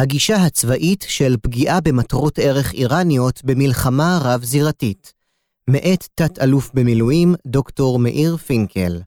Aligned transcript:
הגישה 0.00 0.36
הצבאית 0.36 1.04
של 1.08 1.36
פגיעה 1.42 1.80
במטרות 1.80 2.38
ערך 2.38 2.72
איראניות 2.72 3.40
במלחמה 3.44 4.18
רב-זירתית. 4.22 5.12
מאת 5.68 6.08
תת-אלוף 6.14 6.70
במילואים 6.74 7.34
דוקטור 7.46 7.98
מאיר 7.98 8.36
פינקל. 8.36 9.00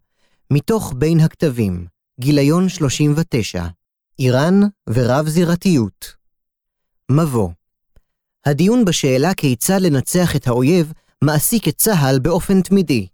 מתוך 0.52 0.94
בין 0.98 1.20
הכתבים, 1.20 1.86
גיליון 2.20 2.70
39, 2.70 3.66
איראן 4.20 4.62
ורב-זירתיות. 4.90 6.14
מבוא 7.12 7.50
הדיון 8.46 8.86
בשאלה 8.86 9.34
כיצד 9.34 9.82
לנצח 9.82 10.36
את 10.36 10.48
האויב 10.48 10.94
מעסיק 11.22 11.68
את 11.68 11.78
צה"ל 11.78 12.20
באופן 12.20 12.62
תמידי. 12.62 13.08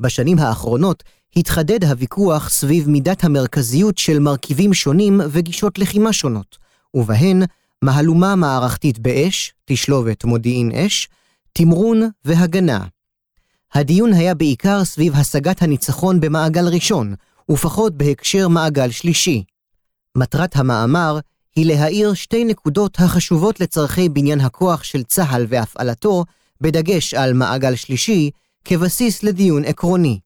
בשנים 0.00 0.38
האחרונות 0.38 1.02
התחדד 1.36 1.84
הוויכוח 1.84 2.48
סביב 2.48 2.88
מידת 2.88 3.24
המרכזיות 3.24 3.98
של 3.98 4.18
מרכיבים 4.18 4.74
שונים 4.74 5.20
וגישות 5.30 5.78
לחימה 5.78 6.12
שונות, 6.12 6.63
ובהן 6.94 7.42
מהלומה 7.82 8.36
מערכתית 8.36 8.98
באש, 8.98 9.54
תשלובת 9.64 10.24
מודיעין 10.24 10.72
אש, 10.72 11.08
תמרון 11.52 12.02
והגנה. 12.24 12.84
הדיון 13.74 14.12
היה 14.12 14.34
בעיקר 14.34 14.84
סביב 14.84 15.14
השגת 15.16 15.62
הניצחון 15.62 16.20
במעגל 16.20 16.68
ראשון, 16.68 17.14
ופחות 17.50 17.96
בהקשר 17.96 18.48
מעגל 18.48 18.90
שלישי. 18.90 19.44
מטרת 20.16 20.56
המאמר 20.56 21.18
היא 21.56 21.66
להאיר 21.66 22.14
שתי 22.14 22.44
נקודות 22.44 22.96
החשובות 23.00 23.60
לצורכי 23.60 24.08
בניין 24.08 24.40
הכוח 24.40 24.82
של 24.82 25.02
צה"ל 25.02 25.46
והפעלתו, 25.48 26.24
בדגש 26.60 27.14
על 27.14 27.32
מעגל 27.32 27.74
שלישי, 27.74 28.30
כבסיס 28.64 29.22
לדיון 29.22 29.64
עקרוני. 29.64 30.18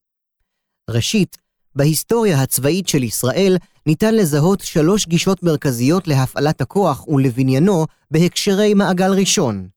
ראשית, 0.91 1.39
בהיסטוריה 1.79 2.43
הצבאית 2.43 2.89
של 2.89 3.03
ישראל 3.03 3.57
ניתן 3.87 4.15
לזהות 4.15 4.61
שלוש 4.61 5.07
גישות 5.07 5.43
מרכזיות 5.43 6.09
להפעלת 6.09 6.61
הכוח 6.61 7.09
ולבניינו 7.09 7.87
בהקשרי 8.11 8.75
מעגל 8.75 9.13
ראשון. 9.13 9.69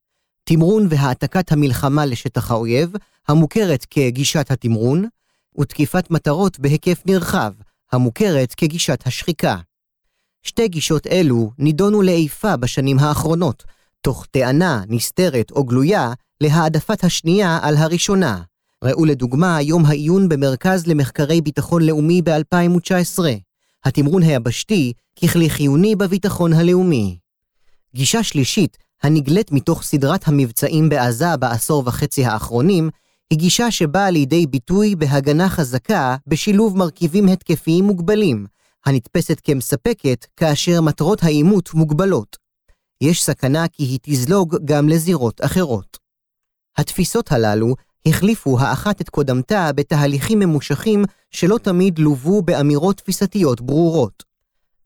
תמרון 0.43 0.87
והעתקת 0.89 1.51
המלחמה 1.51 2.05
לשטח 2.05 2.51
האויב, 2.51 2.91
המוכרת 3.27 3.85
כגישת 3.89 4.51
התמרון, 4.51 5.07
ותקיפת 5.59 6.11
מטרות 6.11 6.59
בהיקף 6.59 7.01
נרחב, 7.05 7.53
המוכרת 7.91 8.53
כגישת 8.53 9.07
השחיקה. 9.07 9.57
שתי 10.43 10.67
גישות 10.67 11.07
אלו 11.07 11.51
נידונו 11.57 12.01
לאיפה 12.01 12.57
בשנים 12.57 12.99
האחרונות, 12.99 13.63
תוך 14.01 14.25
טענה 14.31 14.83
נסתרת 14.87 15.51
או 15.51 15.63
גלויה 15.63 16.13
להעדפת 16.41 17.03
השנייה 17.03 17.59
על 17.61 17.77
הראשונה. 17.77 18.41
ראו 18.83 19.05
לדוגמה 19.05 19.61
יום 19.61 19.85
העיון 19.85 20.29
במרכז 20.29 20.87
למחקרי 20.87 21.41
ביטחון 21.41 21.81
לאומי 21.81 22.21
ב-2019, 22.21 23.19
התמרון 23.85 24.23
היבשתי 24.23 24.93
ככלי 25.23 25.49
חיוני 25.49 25.95
בביטחון 25.95 26.53
הלאומי. 26.53 27.17
גישה 27.95 28.23
שלישית, 28.23 28.77
הנגלית 29.03 29.51
מתוך 29.51 29.83
סדרת 29.83 30.27
המבצעים 30.27 30.89
בעזה 30.89 31.37
בעשור 31.37 31.83
וחצי 31.85 32.25
האחרונים, 32.25 32.89
היא 33.29 33.39
גישה 33.39 33.71
שבאה 33.71 34.09
לידי 34.09 34.47
ביטוי 34.47 34.95
בהגנה 34.95 35.49
חזקה 35.49 36.15
בשילוב 36.27 36.77
מרכיבים 36.77 37.27
התקפיים 37.27 37.85
מוגבלים, 37.85 38.45
הנתפסת 38.85 39.41
כמספקת 39.43 40.25
כאשר 40.35 40.81
מטרות 40.81 41.23
העימות 41.23 41.73
מוגבלות. 41.73 42.37
יש 43.01 43.23
סכנה 43.23 43.67
כי 43.67 43.83
היא 43.83 43.99
תזלוג 44.01 44.57
גם 44.65 44.89
לזירות 44.89 45.41
אחרות. 45.45 45.97
התפיסות 46.77 47.31
הללו 47.31 47.75
החליפו 48.05 48.59
האחת 48.59 49.01
את 49.01 49.09
קודמתה 49.09 49.71
בתהליכים 49.75 50.39
ממושכים 50.39 51.05
שלא 51.31 51.57
תמיד 51.57 51.99
לוו 51.99 52.41
באמירות 52.41 52.97
תפיסתיות 52.97 53.61
ברורות. 53.61 54.23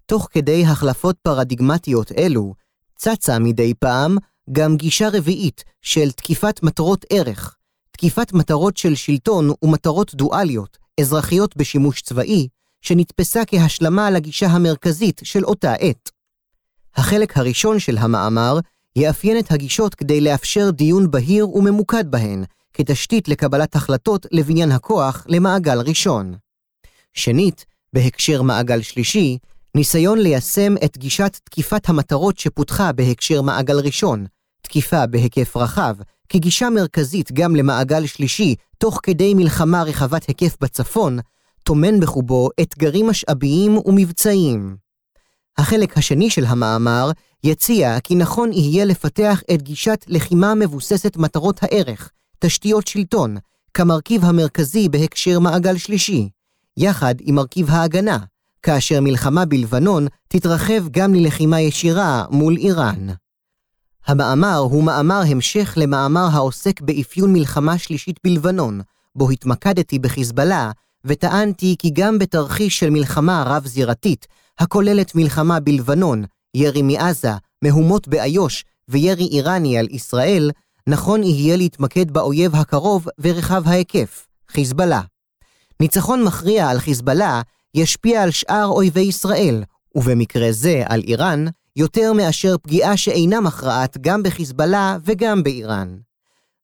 תוך 0.06 0.28
כדי 0.32 0.66
החלפות 0.66 1.18
פרדיגמטיות 1.22 2.12
אלו, 2.12 2.54
צצה 2.96 3.40
מדי 3.40 3.74
פעם 3.74 4.18
גם 4.52 4.78
גישה 4.78 5.10
רביעית 5.14 5.64
של 5.82 6.12
תקיפת 6.12 6.64
מטרות 6.64 7.06
ערך, 7.10 7.56
תקיפת 7.92 8.34
מטרות 8.34 8.78
של 8.78 8.96
שלטון 8.96 9.50
ומטרות 9.62 10.16
דואליות, 10.16 10.78
אזרחיות 11.00 11.58
בשימוש 11.58 12.02
צבאי, 12.02 12.48
שנתפסה 12.81 13.46
כהשלמה 13.48 14.12
לגישה 14.12 14.48
המרכזית 14.48 15.22
של 15.24 15.46
אותה 15.46 15.74
עת. 15.74 16.12
החלק 16.96 17.38
הראשון 17.38 17.80
של 17.80 17.98
המאמר 17.98 18.59
יאפיין 18.96 19.40
את 19.40 19.52
הגישות 19.52 19.96
כדי 19.96 20.22
לאפשר 20.22 20.70
דיון 20.72 21.12
בהיר 21.12 21.50
וממוקד 21.50 22.12
בהן, 22.12 22.44
כתשתית 22.78 23.28
לקבלת 23.28 23.75
החלטות 23.75 24.25
לבניין 24.31 24.72
הכוח 24.72 25.25
למעגל 25.30 25.80
ראשון. 25.80 26.36
שנית, 27.13 27.66
בהקשר 27.94 28.41
מעגל 28.41 28.81
שלישי, 28.81 29.38
ניסיון 29.75 30.19
ליישם 30.19 30.75
את 30.86 30.97
גישת 30.97 31.40
תקיפת 31.44 31.90
המטרות 31.90 32.38
שפותחה 32.38 32.91
בהקשר 32.91 33.41
מעגל 33.41 33.80
ראשון, 33.80 34.25
תקיפה 34.62 35.08
בהיקף 35.08 35.58
רחב, 35.58 35.96
כגישה 36.30 36.69
מרכזית 36.69 37.31
גם 37.31 37.56
למעגל 37.56 38.06
שלישי, 38.06 38.56
תוך 38.78 39.00
כדי 39.03 39.34
מלחמה 39.34 39.84
רחבת 39.84 40.25
היקף 40.25 40.56
בצפון, 40.62 41.19
טומן 41.63 42.00
בחובו 42.00 42.50
אתגרים 42.62 43.07
משאביים 43.07 43.78
ומבצעיים. 43.86 44.78
החלק 45.57 45.97
השני 45.97 46.30
של 46.30 46.46
המאמר 46.46 47.12
יציע 47.44 48.00
כי 48.00 48.16
נכון 48.16 48.53
יהיה 48.53 48.86
לפתח 48.86 49.42
את 49.53 49.62
גישת 49.62 50.06
לחימה 50.07 50.56
מבוססת 50.56 51.18
מטרות 51.18 51.63
הערך, 51.63 52.12
תשתיות 52.45 52.88
שלטון, 52.88 53.38
כמרכיב 53.73 54.25
המרכזי 54.25 54.89
בהקשר 54.89 55.39
מעגל 55.39 55.78
שלישי, 55.78 56.29
יחד 56.78 57.16
עם 57.19 57.35
מרכיב 57.35 57.69
ההגנה, 57.69 58.17
כאשר 58.63 59.01
מלחמה 59.01 59.45
בלבנון 59.45 60.07
תתרחב 60.28 60.88
גם 60.91 61.13
ללחימה 61.13 61.61
ישירה 61.61 62.25
מול 62.31 62.57
איראן. 62.57 63.07
המאמר 64.06 64.57
הוא 64.57 64.83
מאמר 64.83 65.22
המשך 65.28 65.73
למאמר 65.78 66.28
העוסק 66.31 66.81
באפיון 66.81 67.33
מלחמה 67.33 67.78
שלישית 67.78 68.19
בלבנון, 68.23 68.81
בו 69.16 69.29
התמקדתי 69.29 70.00
בחיזבאללה, 70.00 70.72
וטענתי 71.06 71.75
כי 71.79 71.89
גם 71.94 72.19
בתרחיש 72.19 72.79
של 72.79 72.89
מלחמה 72.89 73.44
רב-זירתית, 73.47 74.27
הכוללת 74.59 75.16
מלחמה 75.16 75.59
בלבנון, 75.59 76.23
ירי 76.53 76.81
מעזה, 76.81 77.31
מהומות 77.62 78.07
באיו"ש 78.07 78.66
וירי 78.88 79.27
איראני 79.27 79.77
על 79.77 79.88
ישראל, 79.89 80.51
נכון 80.90 81.23
יהיה 81.23 81.57
להתמקד 81.57 82.12
באויב 82.12 82.56
הקרוב 82.56 83.07
ורחב 83.19 83.68
ההיקף, 83.68 84.28
חיזבאללה. 84.51 85.01
ניצחון 85.79 86.23
מכריע 86.23 86.69
על 86.69 86.79
חיזבאללה 86.79 87.41
ישפיע 87.73 88.23
על 88.23 88.31
שאר 88.31 88.66
אויבי 88.66 89.01
ישראל, 89.01 89.63
ובמקרה 89.95 90.51
זה 90.51 90.84
על 90.85 91.01
איראן, 91.01 91.45
יותר 91.75 92.13
מאשר 92.13 92.57
פגיעה 92.57 92.97
שאינה 92.97 93.41
מכרעת 93.41 93.97
גם 94.01 94.24
בחיזבאללה 94.24 94.97
וגם 95.03 95.44
באיראן. 95.44 95.97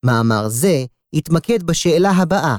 מאמר 0.03 0.49
זה 0.49 0.85
התמקד 1.13 1.63
בשאלה 1.63 2.11
הבאה: 2.11 2.57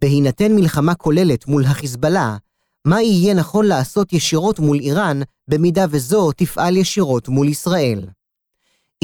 בהינתן 0.00 0.52
מלחמה 0.54 0.94
כוללת 0.94 1.46
מול 1.46 1.64
החיזבאללה, 1.64 2.36
מה 2.84 3.02
יהיה 3.02 3.34
נכון 3.34 3.66
לעשות 3.66 4.12
ישירות 4.12 4.58
מול 4.58 4.78
איראן, 4.80 5.20
במידה 5.48 5.86
וזו 5.90 6.32
תפעל 6.32 6.76
ישירות 6.76 7.28
מול 7.28 7.48
ישראל? 7.48 8.06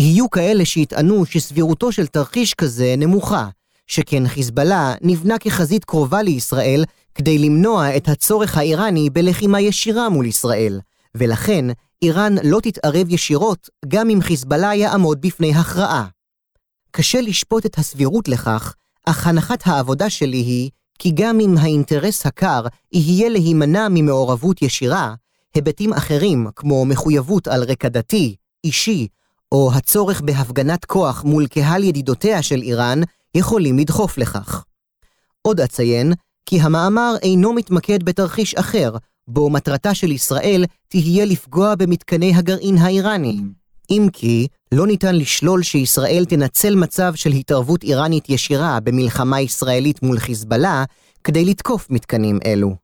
יהיו 0.01 0.31
כאלה 0.31 0.65
שיטענו 0.65 1.27
שסבירותו 1.27 1.93
של 1.93 2.07
תרחיש 2.07 2.55
כזה 2.55 2.95
נמוכה, 2.99 3.49
שכן 3.87 4.29
חיזבאללה 4.29 4.95
נבנה 5.03 5.39
כחזית 5.39 5.85
קרובה 5.85 6.23
לישראל 6.23 6.85
כדי 7.15 7.39
למנוע 7.39 7.97
את 7.97 8.09
הצורך 8.09 8.57
האיראני 8.57 9.11
בלחימה 9.11 9.61
ישירה 9.61 10.09
מול 10.09 10.27
ישראל, 10.27 10.81
ולכן 11.15 11.65
איראן 12.03 12.35
לא 12.45 12.61
תתערב 12.61 13.07
ישירות 13.11 13.69
גם 13.89 14.11
אם 14.11 14.21
חיזבאללה 14.21 14.75
יעמוד 14.75 15.21
בפני 15.21 15.55
הכרעה. 15.55 16.07
קשה 16.91 17.21
לשפוט 17.21 17.67
את 17.67 17.79
הסבירות 17.79 18.29
לכך, 18.29 18.75
אך 19.07 19.27
הנחת 19.27 19.63
העבודה 19.67 20.11
שלי 20.11 20.37
היא 20.37 20.71
כי 20.99 21.11
גם 21.15 21.41
אם 21.41 21.55
האינטרס 21.59 22.27
הקר 22.27 22.63
יהיה 22.93 23.29
להימנע 23.29 23.89
ממעורבות 23.91 24.63
ישירה, 24.63 25.15
היבטים 25.55 25.93
אחרים 25.93 26.47
כמו 26.57 26.85
מחויבות 26.85 27.49
על 27.49 27.65
רקע 27.65 27.89
דתי, 27.89 28.37
אישי, 28.65 29.07
או 29.53 29.71
הצורך 29.75 30.21
בהפגנת 30.21 30.85
כוח 30.85 31.25
מול 31.25 31.47
קהל 31.47 31.85
ידידותיה 31.85 32.43
של 32.43 32.63
איראן, 32.63 33.01
יכולים 33.35 33.79
לדחוף 33.79 34.19
לכך. 34.19 34.65
עוד 35.43 35.61
אציין, 35.61 36.13
כי 36.47 36.61
המאמר 36.61 37.15
אינו 37.23 37.53
מתמקד 37.53 38.03
בתרחיש 38.03 38.55
אחר, 38.55 38.97
בו 39.29 39.51
מטרתה 39.51 39.95
של 39.95 40.13
ישראל 40.13 40.65
תהיה 40.89 41.25
לפגוע 41.25 41.75
במתקני 41.75 42.35
הגרעין 42.35 42.79
האיראניים. 42.79 43.53
אם 43.91 44.09
כי, 44.13 44.47
לא 44.73 44.87
ניתן 44.87 45.17
לשלול 45.17 45.63
שישראל 45.63 46.25
תנצל 46.29 46.75
מצב 46.75 47.15
של 47.15 47.31
התערבות 47.31 47.83
איראנית 47.83 48.29
ישירה 48.29 48.81
במלחמה 48.81 49.41
ישראלית 49.41 50.03
מול 50.03 50.19
חיזבאללה, 50.19 50.85
כדי 51.25 51.45
לתקוף 51.45 51.91
מתקנים 51.91 52.39
אלו. 52.47 52.75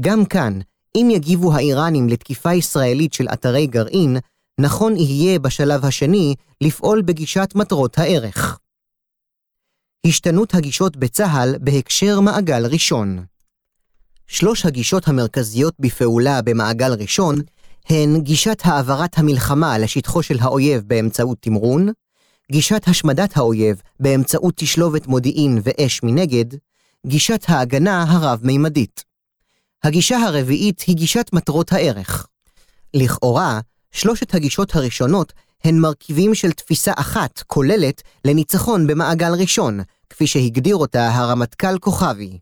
גם 0.00 0.24
כאן, 0.24 0.58
אם 0.96 1.08
יגיבו 1.10 1.54
האיראנים 1.54 2.08
לתקיפה 2.08 2.54
ישראלית 2.54 3.12
של 3.12 3.28
אתרי 3.32 3.66
גרעין, 3.66 4.16
נכון 4.60 4.96
יהיה 4.96 5.38
בשלב 5.38 5.84
השני 5.84 6.34
לפעול 6.60 7.02
בגישת 7.02 7.52
מטרות 7.54 7.98
הערך. 7.98 8.58
השתנות 10.06 10.54
הגישות 10.54 10.96
בצה"ל 10.96 11.54
בהקשר 11.60 12.20
מעגל 12.20 12.66
ראשון 12.66 13.24
שלוש 14.28 14.66
הגישות 14.66 15.08
המרכזיות 15.08 15.74
בפעולה 15.78 16.42
במעגל 16.42 16.92
ראשון 16.92 17.36
הן 17.88 18.20
גישת 18.20 18.62
העברת 18.64 19.18
המלחמה 19.18 19.78
לשטחו 19.78 20.22
של 20.22 20.36
האויב 20.40 20.82
באמצעות 20.86 21.38
תמרון, 21.40 21.88
גישת 22.52 22.88
השמדת 22.88 23.36
האויב 23.36 23.82
באמצעות 24.00 24.54
תשלובת 24.56 25.06
מודיעין 25.06 25.58
ואש 25.62 26.02
מנגד, 26.02 26.44
גישת 27.06 27.44
ההגנה 27.48 28.04
הרב-מימדית. 28.08 29.04
הגישה 29.82 30.16
הרביעית 30.16 30.80
היא 30.80 30.96
גישת 30.96 31.30
מטרות 31.32 31.72
הערך. 31.72 32.26
לכאורה, 32.94 33.60
שלושת 33.92 34.34
הגישות 34.34 34.76
הראשונות 34.76 35.32
הן 35.64 35.78
מרכיבים 35.78 36.34
של 36.34 36.52
תפיסה 36.52 36.92
אחת 36.96 37.42
כוללת 37.46 38.02
לניצחון 38.24 38.86
במעגל 38.86 39.32
ראשון, 39.32 39.80
כפי 40.10 40.26
שהגדיר 40.26 40.76
אותה 40.76 41.08
הרמטכ"ל 41.08 41.78
כוכבי. 41.78 42.38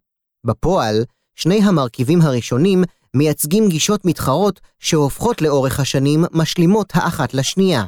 בפועל, 0.46 1.04
שני 1.34 1.62
המרכיבים 1.62 2.22
הראשונים 2.22 2.84
מייצגים 3.14 3.69
גישות 3.69 4.04
מתחרות 4.04 4.60
שהופכות 4.78 5.43
לאורך 5.43 5.81
השנים 5.81 6.25
משלימות 6.32 6.93
האחת 6.94 7.34
לשנייה. 7.34 7.84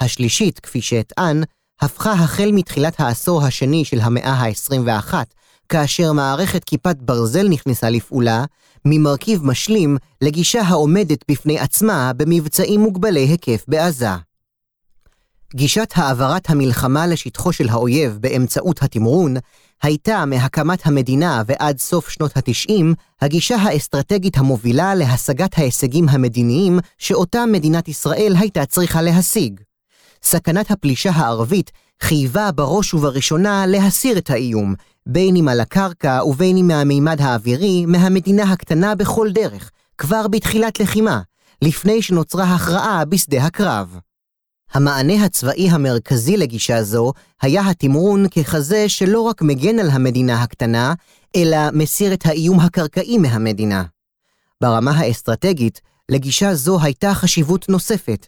השלישית, 0.00 0.60
כפי 0.60 0.80
שאטען, 0.80 1.42
הפכה 1.80 2.12
החל 2.12 2.50
מתחילת 2.52 3.00
העשור 3.00 3.44
השני 3.44 3.84
של 3.84 4.00
המאה 4.00 4.32
ה-21, 4.32 5.14
כאשר 5.68 6.12
מערכת 6.12 6.64
כיפת 6.64 6.96
ברזל 6.96 7.48
נכנסה 7.48 7.90
לפעולה, 7.90 8.44
ממרכיב 8.84 9.44
משלים 9.44 9.96
לגישה 10.20 10.62
העומדת 10.62 11.24
בפני 11.30 11.58
עצמה 11.58 12.12
במבצעים 12.16 12.80
מוגבלי 12.80 13.20
היקף 13.20 13.64
בעזה. 13.68 14.08
גישת 15.54 15.92
העברת 15.94 16.50
המלחמה 16.50 17.06
לשטחו 17.06 17.52
של 17.52 17.68
האויב 17.68 18.18
באמצעות 18.20 18.82
התמרון 18.82 19.34
הייתה 19.82 20.24
מהקמת 20.24 20.86
המדינה 20.86 21.42
ועד 21.46 21.78
סוף 21.78 22.08
שנות 22.08 22.36
ה-90 22.36 22.84
הגישה 23.20 23.56
האסטרטגית 23.56 24.36
המובילה 24.36 24.94
להשגת 24.94 25.58
ההישגים 25.58 26.08
המדיניים 26.08 26.78
שאותה 26.98 27.46
מדינת 27.46 27.88
ישראל 27.88 28.34
הייתה 28.38 28.66
צריכה 28.66 29.02
להשיג. 29.02 29.60
סכנת 30.22 30.70
הפלישה 30.70 31.10
הערבית 31.10 31.70
חייבה 32.00 32.52
בראש 32.52 32.94
ובראשונה 32.94 33.66
להסיר 33.66 34.18
את 34.18 34.30
האיום, 34.30 34.74
בין 35.06 35.36
אם 35.36 35.48
על 35.48 35.60
הקרקע 35.60 36.20
ובין 36.24 36.56
אם 36.56 36.66
מהמימד 36.66 37.20
האווירי, 37.20 37.86
מהמדינה 37.86 38.42
הקטנה 38.42 38.94
בכל 38.94 39.30
דרך, 39.32 39.70
כבר 39.98 40.28
בתחילת 40.28 40.80
לחימה, 40.80 41.20
לפני 41.62 42.02
שנוצרה 42.02 42.54
הכרעה 42.54 43.04
בשדה 43.04 43.44
הקרב. 43.44 43.98
המענה 44.72 45.24
הצבאי 45.24 45.70
המרכזי 45.70 46.36
לגישה 46.36 46.82
זו 46.82 47.12
היה 47.42 47.70
התמרון 47.70 48.28
ככזה 48.28 48.88
שלא 48.88 49.20
רק 49.20 49.42
מגן 49.42 49.78
על 49.78 49.90
המדינה 49.90 50.42
הקטנה, 50.42 50.94
אלא 51.36 51.58
מסיר 51.72 52.12
את 52.12 52.26
האיום 52.26 52.60
הקרקעי 52.60 53.18
מהמדינה. 53.18 53.84
ברמה 54.60 54.90
האסטרטגית, 54.90 55.80
לגישה 56.08 56.54
זו 56.54 56.80
הייתה 56.82 57.14
חשיבות 57.14 57.68
נוספת. 57.68 58.26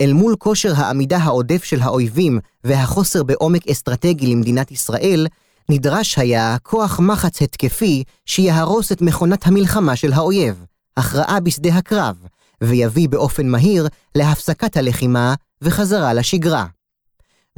אל 0.00 0.12
מול 0.12 0.36
כושר 0.38 0.72
העמידה 0.76 1.18
העודף 1.18 1.64
של 1.64 1.82
האויבים 1.82 2.38
והחוסר 2.64 3.22
בעומק 3.22 3.68
אסטרטגי 3.68 4.26
למדינת 4.26 4.72
ישראל, 4.72 5.26
נדרש 5.68 6.18
היה 6.18 6.56
כוח 6.62 7.00
מחץ 7.00 7.42
התקפי 7.42 8.04
שיהרוס 8.26 8.92
את 8.92 9.02
מכונת 9.02 9.46
המלחמה 9.46 9.96
של 9.96 10.12
האויב, 10.12 10.64
הכרעה 10.96 11.40
בשדה 11.40 11.74
הקרב, 11.74 12.16
ויביא 12.60 13.08
באופן 13.08 13.48
מהיר 13.48 13.88
להפסקת 14.14 14.76
הלחימה 14.76 15.34
וחזרה 15.62 16.14
לשגרה. 16.14 16.66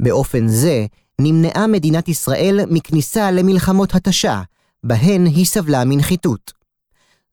באופן 0.01 0.47
זה, 0.47 0.85
נמנעה 1.21 1.67
מדינת 1.67 2.07
ישראל 2.07 2.59
מכניסה 2.69 3.31
למלחמות 3.31 3.95
התשה, 3.95 4.41
בהן 4.83 5.25
היא 5.25 5.45
סבלה 5.45 5.85
מנחיתות. 5.85 6.53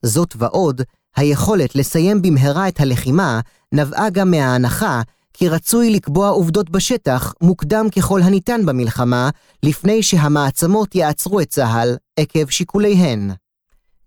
זאת 0.03 0.35
ועוד, 0.38 0.82
היכולת 1.17 1.75
לסיים 1.77 2.23
במהרה 2.23 2.69
את 2.69 2.81
הלחימה 2.81 3.41
נבעה 3.73 4.11
גם 4.11 4.31
מההנחה 4.31 5.03
כי 5.34 5.48
רצוי 5.48 5.90
לקבוע 5.90 6.28
עובדות 6.28 6.70
בשטח 6.70 7.34
מוקדם 7.40 7.86
ככל 7.96 8.22
הניתן 8.22 8.66
במלחמה, 8.66 9.31
לפני 9.62 10.02
שהמעצמות 10.02 10.94
יעצרו 10.94 11.40
את 11.40 11.48
צה"ל 11.48 11.96
עקב 12.16 12.48
שיקוליהן. 12.48 13.31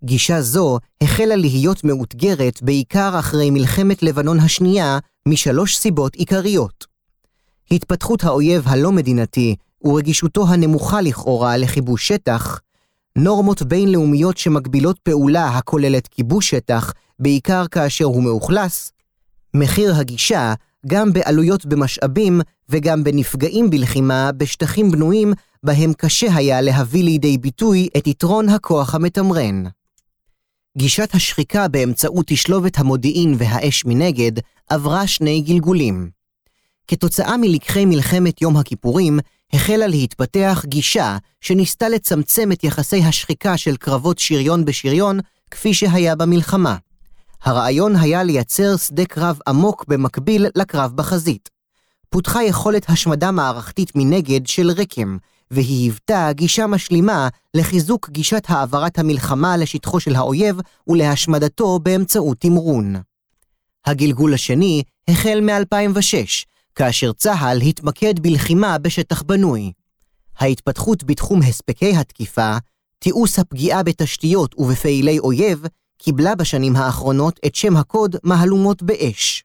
גישה 0.04 0.42
זו 0.42 0.80
החלה 1.02 1.36
להיות 1.36 1.84
מאותגרת 1.84 2.64
בעיקר 2.64 3.20
אחרי 3.20 3.50
מלחמת 3.50 4.04
לבנון 4.04 4.40
השנייה, 4.40 5.00
משלוש 5.28 5.78
סיבות 5.78 6.16
עיקריות. 6.16 6.86
התפתחות 7.72 8.24
האויב 8.24 8.64
הלא 8.68 8.92
מדינתי 8.92 9.56
ורגישותו 9.84 10.48
הנמוכה 10.48 11.02
לכאורה 11.02 11.58
לכיבוש 11.58 12.08
שטח, 12.08 12.60
נורמות 13.18 13.62
בינלאומיות 13.62 14.38
שמגבילות 14.38 15.00
פעולה 15.00 15.48
הכוללת 15.48 16.08
כיבוש 16.08 16.50
שטח, 16.50 16.94
בעיקר 17.20 17.68
כאשר 17.68 18.06
הוא 18.06 18.24
מאוכלס, 18.24 18.92
מחיר 19.54 19.96
הגישה 19.96 20.54
גם 20.88 21.14
בעלויות 21.14 21.66
במשאבים 21.66 22.42
וגם 22.70 23.04
בנפגעים 23.04 23.70
בלחימה 23.70 24.32
בשטחים 24.32 24.92
בנויים 24.92 25.34
בהם 25.64 25.94
קשה 25.94 26.36
היה 26.36 26.62
להביא 26.62 27.04
לידי 27.04 27.38
ביטוי 27.38 27.90
את 27.98 28.08
יתרון 28.08 28.50
הכוח 28.50 28.96
המתמרן. 28.96 29.64
גישת 30.78 31.16
השחיקה 31.16 31.68
באמצעות 31.68 32.26
תשלובת 32.28 32.80
המודיעין 32.80 33.36
והאש 33.38 33.86
מנגד 33.86 34.32
עברה 34.70 35.08
שני 35.08 35.42
גלגולים. 35.42 36.10
כתוצאה 36.88 37.38
מלקחי 37.38 37.86
מלחמת 37.86 38.42
יום 38.42 38.58
הכיפורים, 38.58 39.20
החלה 39.54 39.88
להתפתח 39.88 40.64
גישה 40.66 41.18
שניסתה 41.42 41.90
לצמצם 41.90 42.52
את 42.52 42.64
יחסי 42.64 43.04
השחיקה 43.04 43.58
של 43.58 43.78
קרבות 43.78 44.20
שריון 44.20 44.66
בשריון 44.66 45.20
כפי 45.52 45.74
שהיה 45.74 46.16
במלחמה. 46.16 46.76
הרעיון 47.44 47.96
היה 47.96 48.24
לייצר 48.24 48.78
שדה 48.78 49.06
קרב 49.06 49.40
עמוק 49.48 49.86
במקביל 49.88 50.46
לקרב 50.56 50.92
בחזית. 50.96 51.50
פותחה 52.10 52.44
יכולת 52.44 52.90
השמדה 52.90 53.32
מערכתית 53.32 53.92
מנגד 53.96 54.48
של 54.48 54.72
רקם, 54.72 55.18
והיא 55.52 55.84
היוותה 55.84 56.30
גישה 56.32 56.68
משלימה 56.68 57.28
לחיזוק 57.54 58.10
גישת 58.10 58.44
העברת 58.48 59.00
המלחמה 59.00 59.58
לשטחו 59.58 60.00
של 60.00 60.16
האויב 60.16 60.60
ולהשמדתו 60.88 61.80
באמצעות 61.80 62.38
תמרון. 62.40 62.96
הגלגול 63.86 64.34
השני 64.34 64.84
החל 65.08 65.40
מ-2006, 65.42 66.46
כאשר 66.76 67.12
צה"ל 67.14 67.62
התמקד 67.62 68.20
בלחימה 68.20 68.78
בשטח 68.78 69.22
בנוי. 69.22 69.72
ההתפתחות 70.40 71.04
בתחום 71.04 71.42
הספקי 71.42 71.96
התקיפה, 71.96 72.58
תיעוש 73.00 73.40
הפגיעה 73.40 73.84
בתשתיות 73.84 74.56
ובפעילי 74.58 75.20
אויב, 75.20 75.66
קיבלה 75.98 76.36
בשנים 76.36 76.76
האחרונות 76.76 77.40
את 77.46 77.56
שם 77.56 77.78
הקוד 77.78 78.16
מהלומות 78.24 78.84
באש. 78.84 79.44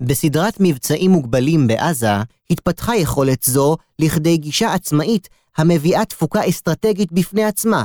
בסדרת 0.00 0.56
מבצעים 0.60 1.10
מוגבלים 1.10 1.66
בעזה, 1.66 2.12
התפתחה 2.50 2.96
יכולת 2.96 3.42
זו 3.42 3.76
לכדי 3.98 4.36
גישה 4.36 4.72
עצמאית 4.72 5.28
המביאה 5.56 6.04
תפוקה 6.04 6.48
אסטרטגית 6.48 7.12
בפני 7.12 7.44
עצמה, 7.44 7.84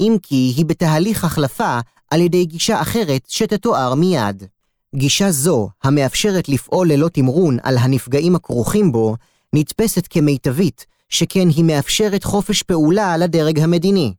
אם 0.00 0.16
כי 0.22 0.52
היא 0.56 0.66
בתהליך 0.66 1.24
החלפה 1.24 1.78
על 2.10 2.20
ידי 2.20 2.44
גישה 2.44 2.80
אחרת 2.80 3.22
שתתואר 3.28 3.94
מיד. 3.94 4.44
גישה 4.94 5.30
זו, 5.30 5.68
המאפשרת 5.84 6.48
לפעול 6.48 6.92
ללא 6.92 7.08
תמרון 7.08 7.58
על 7.62 7.78
הנפגעים 7.78 8.34
הכרוכים 8.34 8.92
בו, 8.92 9.16
נתפסת 9.52 10.06
כמיטבית, 10.10 10.86
שכן 11.08 11.48
היא 11.48 11.64
מאפשרת 11.64 12.24
חופש 12.24 12.62
פעולה 12.62 13.16
לדרג 13.16 13.58
המדיני. 13.60 14.14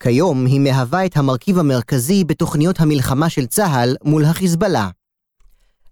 כיום 0.00 0.46
היא 0.46 0.60
מהווה 0.60 1.06
את 1.06 1.16
המרכיב 1.16 1.58
המרכזי 1.58 2.24
בתוכניות 2.24 2.80
המלחמה 2.80 3.28
של 3.28 3.46
צה"ל 3.46 3.96
מול 4.04 4.24
החיזבאללה. 4.24 4.88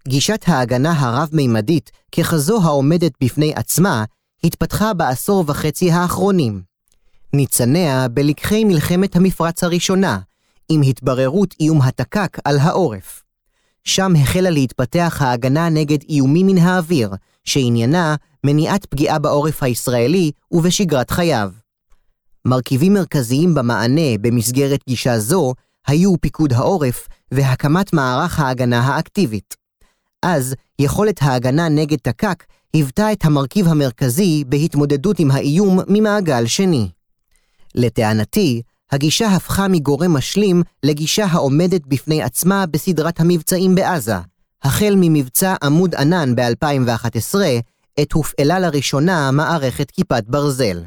גישת 0.09 0.45
ההגנה 0.47 0.93
הרב-מימדית, 0.99 1.91
ככזו 2.12 2.62
העומדת 2.62 3.12
בפני 3.25 3.53
עצמה, 3.55 4.05
התפתחה 4.45 4.95
בעשור 4.95 5.45
וחצי 5.47 5.91
האחרונים. 5.91 6.62
ניצניה 7.33 8.09
בלקחי 8.09 8.65
מלחמת 8.65 9.17
המפרץ 9.17 9.65
הראשונה, 9.65 10.19
עם 10.69 10.83
התבררות 10.83 11.55
איום 11.61 11.83
התק"ק 11.83 12.38
על 12.45 12.59
העורף. 12.59 13.23
שם 13.85 14.12
החלה 14.17 14.50
להתפתח 14.50 15.19
ההגנה 15.25 15.69
נגד 15.69 15.99
איומים 16.09 16.47
מן 16.47 16.59
האוויר, 16.59 17.11
שעניינה 17.45 18.17
מניעת 18.45 18.87
פגיעה 18.87 19.19
בעורף 19.19 19.62
הישראלי 19.62 20.31
ובשגרת 20.53 21.11
חייו. 21.11 21.50
מרכיבים 22.45 22.95
מרכזיים 22.95 23.54
במענה 23.54 24.18
במסגרת 24.21 24.80
גישה 24.88 25.18
זו 25.18 25.54
היו 25.87 26.14
פיקוד 26.21 26.52
העורף 26.52 27.09
והקמת 27.33 27.92
מערך 27.92 28.40
ההגנה 28.40 28.80
האקטיבית. 28.80 29.54
אז 30.23 30.54
יכולת 30.78 31.23
ההגנה 31.23 31.68
נגד 31.68 31.97
תק"ק 32.02 32.45
היוותה 32.73 33.12
את 33.12 33.25
המרכיב 33.25 33.68
המרכזי 33.68 34.45
בהתמודדות 34.47 35.18
עם 35.18 35.30
האיום 35.30 35.78
ממעגל 35.88 36.47
שני. 36.47 36.88
לטענתי, 37.75 38.62
הגישה 38.92 39.28
הפכה 39.28 39.68
מגורם 39.68 40.12
משלים 40.12 40.62
לגישה 40.83 41.25
העומדת 41.25 41.87
בפני 41.87 42.23
עצמה 42.23 42.66
בסדרת 42.66 43.21
המבצעים 43.21 43.75
בעזה, 43.75 44.16
החל 44.62 44.95
ממבצע 44.97 45.54
עמוד 45.62 45.95
ענן 45.95 46.35
ב-2011, 46.35 47.35
עת 47.97 48.12
הופעלה 48.12 48.59
לראשונה 48.59 49.30
מערכת 49.30 49.90
כיפת 49.90 50.25
ברזל. 50.26 50.83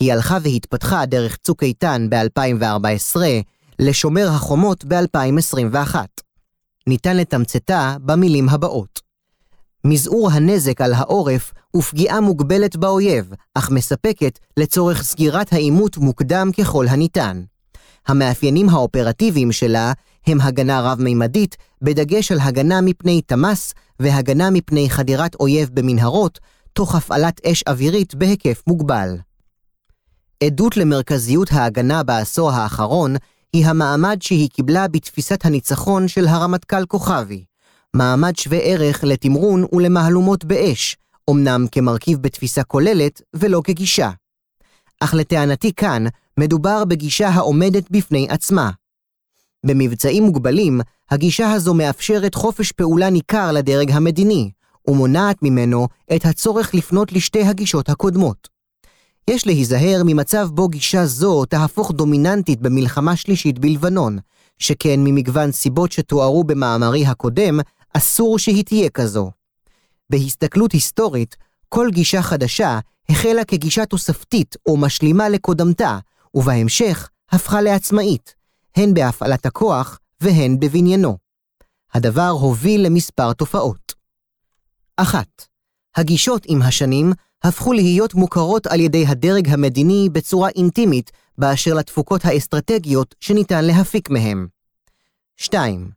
היא 0.00 0.12
הלכה 0.12 0.38
והתפתחה 0.42 1.06
דרך 1.06 1.36
צוק 1.36 1.62
איתן 1.62 2.06
ב-2014 2.10 3.16
לשומר 3.78 4.28
החומות 4.28 4.84
ב-2021. 4.84 5.94
ניתן 6.86 7.16
לתמצתה 7.16 7.96
במילים 8.00 8.48
הבאות. 8.48 9.00
מזעור 9.84 10.30
הנזק 10.30 10.80
על 10.80 10.94
העורף 10.94 11.52
ופגיעה 11.76 12.20
מוגבלת 12.20 12.76
באויב, 12.76 13.32
אך 13.54 13.70
מספקת 13.70 14.38
לצורך 14.56 15.02
סגירת 15.02 15.52
העימות 15.52 15.98
מוקדם 15.98 16.50
ככל 16.58 16.86
הניתן. 16.88 17.42
המאפיינים 18.06 18.68
האופרטיביים 18.68 19.52
שלה 19.52 19.92
הם 20.26 20.40
הגנה 20.40 20.80
רב-מימדית, 20.80 21.56
בדגש 21.82 22.32
על 22.32 22.38
הגנה 22.40 22.80
מפני 22.80 23.22
תמ"ס 23.22 23.74
והגנה 24.00 24.50
מפני 24.50 24.90
חדירת 24.90 25.34
אויב 25.34 25.70
במנהרות, 25.72 26.38
תוך 26.72 26.94
הפעלת 26.94 27.40
אש 27.46 27.62
אווירית 27.68 28.14
בהיקף 28.14 28.62
מוגבל. 28.66 29.16
עדות 30.44 30.76
למרכזיות 30.76 31.52
ההגנה 31.52 32.02
בעשור 32.02 32.50
האחרון 32.50 33.16
היא 33.52 33.66
המעמד 33.66 34.22
שהיא 34.22 34.48
קיבלה 34.48 34.88
בתפיסת 34.88 35.44
הניצחון 35.44 36.08
של 36.08 36.26
הרמטכ"ל 36.26 36.86
כוכבי, 36.86 37.44
מעמד 37.94 38.36
שווה 38.36 38.58
ערך 38.58 39.04
לתמרון 39.04 39.64
ולמהלומות 39.72 40.44
באש, 40.44 40.96
אמנם 41.30 41.66
כמרכיב 41.72 42.18
בתפיסה 42.22 42.62
כוללת 42.62 43.22
ולא 43.34 43.60
כגישה. 43.64 44.10
אך 45.00 45.14
לטענתי 45.14 45.72
כאן, 45.72 46.04
מדובר 46.40 46.84
בגישה 46.84 47.28
העומדת 47.28 47.90
בפני 47.90 48.26
עצמה. 48.30 48.70
במבצעים 49.66 50.22
מוגבלים, 50.22 50.80
הגישה 51.10 51.52
הזו 51.52 51.74
מאפשרת 51.74 52.34
חופש 52.34 52.72
פעולה 52.72 53.10
ניכר 53.10 53.52
לדרג 53.52 53.90
המדיני, 53.90 54.50
ומונעת 54.88 55.42
ממנו 55.42 55.88
את 56.16 56.24
הצורך 56.24 56.74
לפנות 56.74 57.12
לשתי 57.12 57.42
הגישות 57.42 57.88
הקודמות. 57.88 58.57
יש 59.28 59.46
להיזהר 59.46 60.02
ממצב 60.04 60.48
בו 60.52 60.68
גישה 60.68 61.06
זו 61.06 61.44
תהפוך 61.44 61.92
דומיננטית 61.92 62.60
במלחמה 62.60 63.16
שלישית 63.16 63.58
בלבנון, 63.58 64.18
שכן 64.58 65.00
ממגוון 65.04 65.52
סיבות 65.52 65.92
שתוארו 65.92 66.44
במאמרי 66.44 67.06
הקודם, 67.06 67.60
אסור 67.96 68.38
שהיא 68.38 68.64
תהיה 68.64 68.90
כזו. 68.90 69.30
בהסתכלות 70.10 70.72
היסטורית, 70.72 71.36
כל 71.68 71.88
גישה 71.92 72.22
חדשה 72.22 72.78
החלה 73.08 73.44
כגישה 73.44 73.86
תוספתית 73.86 74.56
או 74.66 74.76
משלימה 74.76 75.28
לקודמתה, 75.28 75.98
ובהמשך 76.34 77.08
הפכה 77.30 77.60
לעצמאית, 77.60 78.34
הן 78.76 78.94
בהפעלת 78.94 79.46
הכוח 79.46 79.98
והן 80.20 80.60
בבניינו. 80.60 81.16
הדבר 81.94 82.28
הוביל 82.28 82.86
למספר 82.86 83.32
תופעות. 83.32 83.94
אחת, 84.96 85.44
הגישות 85.96 86.42
עם 86.46 86.62
השנים 86.62 87.12
הפכו 87.42 87.72
להיות 87.72 88.14
מוכרות 88.14 88.66
על 88.66 88.80
ידי 88.80 89.06
הדרג 89.06 89.48
המדיני 89.48 90.08
בצורה 90.12 90.48
אינטימית 90.48 91.10
באשר 91.38 91.74
לתפוקות 91.74 92.24
האסטרטגיות 92.24 93.14
שניתן 93.20 93.64
להפיק 93.64 94.10
מהם. 94.10 94.46
2. 95.36 95.90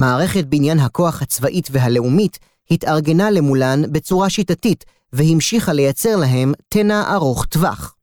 מערכת 0.00 0.44
בניין 0.44 0.78
הכוח 0.78 1.22
הצבאית 1.22 1.68
והלאומית 1.70 2.38
התארגנה 2.70 3.30
למולן 3.30 3.92
בצורה 3.92 4.30
שיטתית 4.30 4.84
והמשיכה 5.12 5.72
לייצר 5.72 6.16
להם 6.16 6.52
תנע 6.68 7.14
ארוך 7.14 7.44
טווח. 7.44 7.94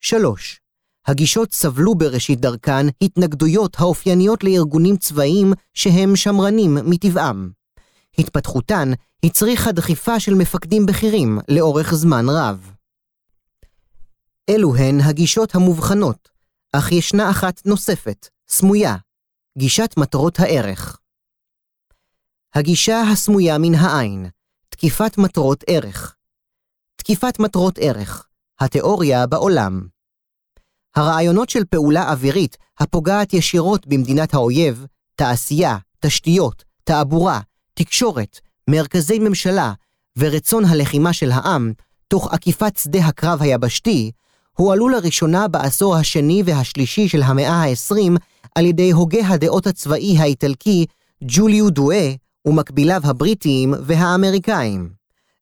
3. 0.00 0.60
הגישות 1.06 1.52
סבלו 1.52 1.94
בראשית 1.94 2.40
דרכן 2.40 2.86
התנגדויות 3.02 3.76
האופייניות 3.78 4.44
לארגונים 4.44 4.96
צבאיים 4.96 5.52
שהם 5.74 6.16
שמרנים 6.16 6.78
מטבעם. 6.84 7.50
התפתחותן 8.18 8.88
הצריכה 9.24 9.72
דחיפה 9.72 10.20
של 10.20 10.34
מפקדים 10.34 10.86
בכירים 10.86 11.38
לאורך 11.48 11.94
זמן 11.94 12.24
רב. 12.28 12.70
אלו 14.48 14.76
הן 14.76 15.00
הגישות 15.00 15.54
המובחנות, 15.54 16.28
אך 16.72 16.92
ישנה 16.92 17.30
אחת 17.30 17.66
נוספת, 17.66 18.28
סמויה, 18.48 18.96
גישת 19.58 19.94
מטרות 19.96 20.40
הערך. 20.40 20.98
הגישה 22.54 23.02
הסמויה 23.12 23.58
מן 23.58 23.74
העין, 23.74 24.26
תקיפת 24.68 25.18
מטרות 25.18 25.64
ערך. 25.66 26.16
תקיפת 26.96 27.38
מטרות 27.38 27.78
ערך, 27.78 28.28
התיאוריה 28.60 29.26
בעולם. 29.26 29.88
הרעיונות 30.96 31.50
של 31.50 31.64
פעולה 31.64 32.12
אווירית 32.12 32.56
הפוגעת 32.78 33.34
ישירות 33.34 33.86
במדינת 33.86 34.34
האויב, 34.34 34.86
תעשייה, 35.14 35.78
תשתיות, 36.00 36.64
תעבורה, 36.84 37.40
תקשורת, 37.74 38.40
מרכזי 38.70 39.18
ממשלה 39.18 39.72
ורצון 40.18 40.64
הלחימה 40.64 41.12
של 41.12 41.30
העם, 41.32 41.72
תוך 42.08 42.32
עקיפת 42.32 42.76
שדה 42.76 43.06
הקרב 43.06 43.42
היבשתי, 43.42 44.10
הועלו 44.56 44.88
לראשונה 44.88 45.48
בעשור 45.48 45.96
השני 45.96 46.42
והשלישי 46.46 47.08
של 47.08 47.22
המאה 47.22 47.52
ה-20 47.52 48.18
על 48.54 48.66
ידי 48.66 48.90
הוגה 48.90 49.26
הדעות 49.26 49.66
הצבאי 49.66 50.18
האיטלקי 50.18 50.86
ג'וליו 51.24 51.70
דואה 51.70 52.12
ומקביליו 52.46 53.00
הבריטיים 53.04 53.74
והאמריקאים. 53.82 54.90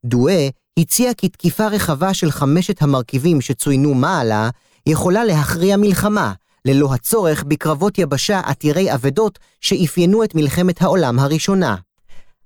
דואה 0.04 0.48
הציע 0.78 1.14
כי 1.14 1.28
תקיפה 1.28 1.66
רחבה 1.66 2.14
של 2.14 2.30
חמשת 2.30 2.82
המרכיבים 2.82 3.40
שצוינו 3.40 3.94
מעלה 3.94 4.50
יכולה 4.86 5.24
להכריע 5.24 5.76
מלחמה, 5.76 6.32
ללא 6.64 6.94
הצורך 6.94 7.44
בקרבות 7.44 7.98
יבשה 7.98 8.40
עתירי 8.44 8.94
אבדות 8.94 9.38
שאפיינו 9.60 10.24
את 10.24 10.34
מלחמת 10.34 10.82
העולם 10.82 11.18
הראשונה. 11.18 11.76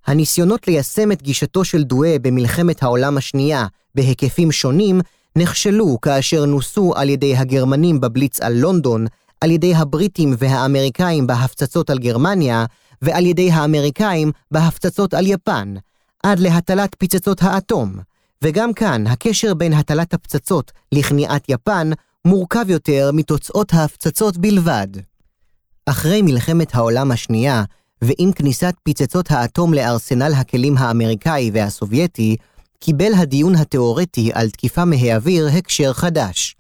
הניסיונות 0.07 0.69
ליישם 0.69 1.13
את 1.13 1.23
גישתו 1.23 1.65
של 1.65 1.83
דואה 1.83 2.17
במלחמת 2.23 2.83
העולם 2.83 3.17
השנייה 3.17 3.67
בהיקפים 3.95 4.53
שונים 4.53 5.01
נכשלו 5.37 6.01
כאשר 6.03 6.45
נוסו 6.45 6.93
על 6.97 7.09
ידי 7.09 7.37
הגרמנים 7.37 8.01
בבליץ 8.01 8.41
על 8.41 8.53
לונדון, 8.53 9.07
על 9.41 9.51
ידי 9.51 9.75
הבריטים 9.75 10.35
והאמריקאים 10.39 11.27
בהפצצות 11.27 11.91
על 11.91 11.99
גרמניה, 11.99 12.65
ועל 13.03 13.27
ידי 13.27 13.51
האמריקאים 13.51 14.33
בהפצצות 14.51 15.15
על 15.15 15.27
יפן, 15.27 15.75
עד 16.23 16.39
להטלת 16.39 16.95
פצצות 16.95 17.43
האטום. 17.43 17.97
וגם 18.43 18.73
כאן 18.73 19.07
הקשר 19.07 19.55
בין 19.55 19.73
הטלת 19.73 20.15
הפצצות 20.15 20.73
לכניעת 20.93 21.45
יפן 21.49 21.91
מורכב 22.25 22.71
יותר 22.71 23.11
מתוצאות 23.13 23.75
ההפצצות 23.75 24.37
בלבד. 24.37 24.89
אחרי 25.87 26.23
מלחמת 26.23 26.75
העולם 26.75 27.11
השנייה, 27.11 27.65
ועם 28.03 28.33
כניסת 28.33 28.75
פצצות 28.83 29.31
האטום 29.31 29.75
לארסנל 29.75 30.33
הכלים 30.35 30.79
האמריקאי 30.79 31.51
והסובייטי, 31.53 32.37
קיבל 32.81 33.15
הדיון 33.15 33.55
התאורטי 33.55 34.31
על 34.35 34.51
תקיפה 34.51 34.85
מהאוויר 34.85 35.49
הקשר 35.49 35.93
חדש. 35.93 36.57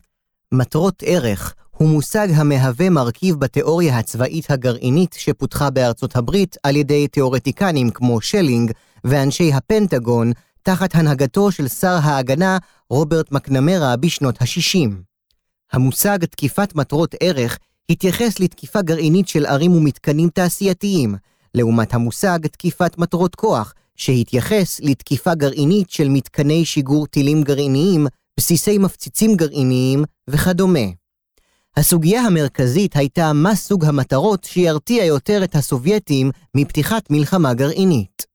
מטרות 0.52 1.02
ערך 1.06 1.54
הוא 1.76 1.88
מושג 1.88 2.28
המהווה 2.34 2.90
מרכיב 2.90 3.36
בתיאוריה 3.36 3.98
הצבאית 3.98 4.50
הגרעינית 4.50 5.14
שפותחה 5.18 5.70
בארצות 5.70 6.16
הברית 6.16 6.56
על 6.62 6.76
ידי 6.76 7.08
תיאורטיקנים 7.08 7.90
כמו 7.90 8.20
שלינג 8.20 8.72
ואנשי 9.04 9.52
הפנטגון 9.52 10.32
תחת 10.62 10.94
הנהגתו 10.94 11.52
של 11.52 11.68
שר 11.68 11.98
ההגנה 12.02 12.58
רוברט 12.90 13.32
מקנמרה 13.32 13.96
בשנות 13.96 14.42
ה-60. 14.42 14.90
המושג 15.72 16.24
תקיפת 16.24 16.74
מטרות 16.74 17.14
ערך 17.20 17.58
התייחס 17.90 18.40
לתקיפה 18.40 18.82
גרעינית 18.82 19.28
של 19.28 19.46
ערים 19.46 19.72
ומתקנים 19.72 20.28
תעשייתיים, 20.28 21.14
לעומת 21.54 21.94
המושג 21.94 22.46
תקיפת 22.46 22.98
מטרות 22.98 23.34
כוח, 23.34 23.74
שהתייחס 23.96 24.80
לתקיפה 24.80 25.34
גרעינית 25.34 25.90
של 25.90 26.08
מתקני 26.08 26.64
שיגור 26.64 27.06
טילים 27.06 27.42
גרעיניים, 27.42 28.06
בסיסי 28.36 28.78
מפציצים 28.78 29.36
גרעיניים 29.36 30.04
וכדומה. 30.28 30.88
הסוגיה 31.76 32.22
המרכזית 32.22 32.96
הייתה 32.96 33.32
מה 33.32 33.54
סוג 33.54 33.84
המטרות 33.84 34.44
שירתיע 34.44 35.04
יותר 35.04 35.44
את 35.44 35.54
הסובייטים 35.54 36.30
מפתיחת 36.56 37.10
מלחמה 37.10 37.54
גרעינית. 37.54 38.26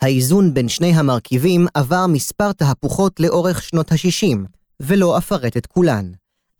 האיזון 0.00 0.54
בין 0.54 0.68
שני 0.68 0.92
המרכיבים 0.94 1.66
עבר 1.74 2.06
מספר 2.06 2.52
תהפוכות 2.52 3.20
לאורך 3.20 3.62
שנות 3.62 3.92
ה-60, 3.92 4.38
ולא 4.80 5.18
אפרט 5.18 5.56
את 5.56 5.66
כולן. 5.66 6.12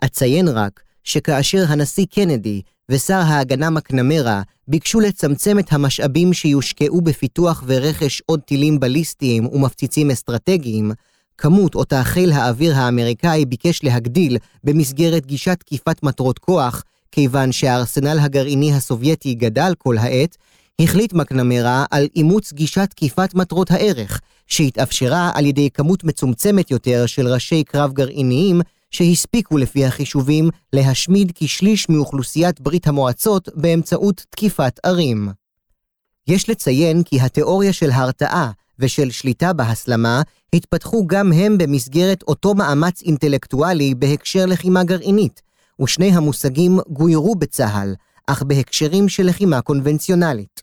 אציין 0.05 0.49
רק 0.49 0.83
שכאשר 1.07 1.65
הנשיא 1.69 2.07
קנדי 2.15 2.63
ושר 2.89 3.15
ההגנה 3.15 3.71
מקנמרה 3.71 4.43
ביקשו 4.69 5.01
לצמצם 5.01 5.59
את 5.59 5.73
המשאבים 5.73 6.33
שיושקעו 6.33 7.01
בפיתוח 7.01 7.65
ורכש 7.67 8.23
עוד 8.27 8.41
טילים 8.41 8.81
בליסטיים 8.81 9.47
ומפציצים 9.47 10.11
אסטרטגיים, 10.11 10.93
כמות 11.39 11.75
אותה 11.75 12.03
חיל 12.05 12.33
האוויר 12.33 12.77
האמריקאי 12.77 13.45
ביקש 13.45 13.85
להגדיל 13.85 14.39
במסגרת 14.65 15.27
גישת 15.27 15.61
תקיפת 15.61 16.03
מטרות 16.03 16.39
כוח, 16.39 16.83
כיוון 17.13 17.53
שהארסנל 17.53 18.19
הגרעיני 18.19 18.75
הסובייטי 18.75 19.35
גדל 19.35 19.73
כל 19.79 19.99
העת, 19.99 20.37
החליט 20.81 21.13
מקנמרה 21.13 21.85
על 21.91 22.09
אימוץ 22.17 22.53
גישת 22.53 22.91
תקיפת 22.91 23.35
מטרות 23.35 23.71
הערך, 23.71 24.21
שהתאפשרה 24.47 25.31
על 25.35 25.47
ידי 25.47 25.71
כמות 25.75 26.05
מצומצמת 26.05 26.71
יותר 26.71 27.07
של 27.07 27.29
ראשי 27.29 27.65
קרב 27.65 27.93
גרעיניים 27.93 28.61
שהספיקו 28.97 29.59
לפי 29.59 29.85
החישובים 29.85 30.51
להשמיד 30.73 31.33
כשליש 31.35 31.89
מאוכלוסיית 31.89 32.61
ברית 32.61 32.87
המועצות 32.87 33.49
באמצעות 33.55 34.27
תקיפת 34.31 34.81
ערים. 34.83 35.29
יש 36.27 36.51
לציין 36.51 37.03
כי 37.03 37.21
התיאוריה 37.21 37.73
של 37.73 37.91
הרתעה 37.91 38.51
ושל 38.79 39.11
שליטה 39.11 39.53
בהסלמה 39.53 40.23
התפתחו 40.53 41.07
גם 41.07 41.33
הם 41.33 41.59
במסגרת 41.59 42.23
אותו 42.23 42.55
מאמץ 42.55 43.03
אינטלקטואלי 43.03 43.95
בהקשר 43.95 44.47
לחימה 44.47 44.85
גרעינית, 44.85 45.43
ושני 45.83 46.13
המושגים 46.13 46.79
גוירו 46.89 47.35
בצה"ל, 47.35 47.95
אך 48.27 48.43
בהקשרים 48.43 49.09
של 49.09 49.27
לחימה 49.27 49.61
קונבנציונלית. 49.61 50.63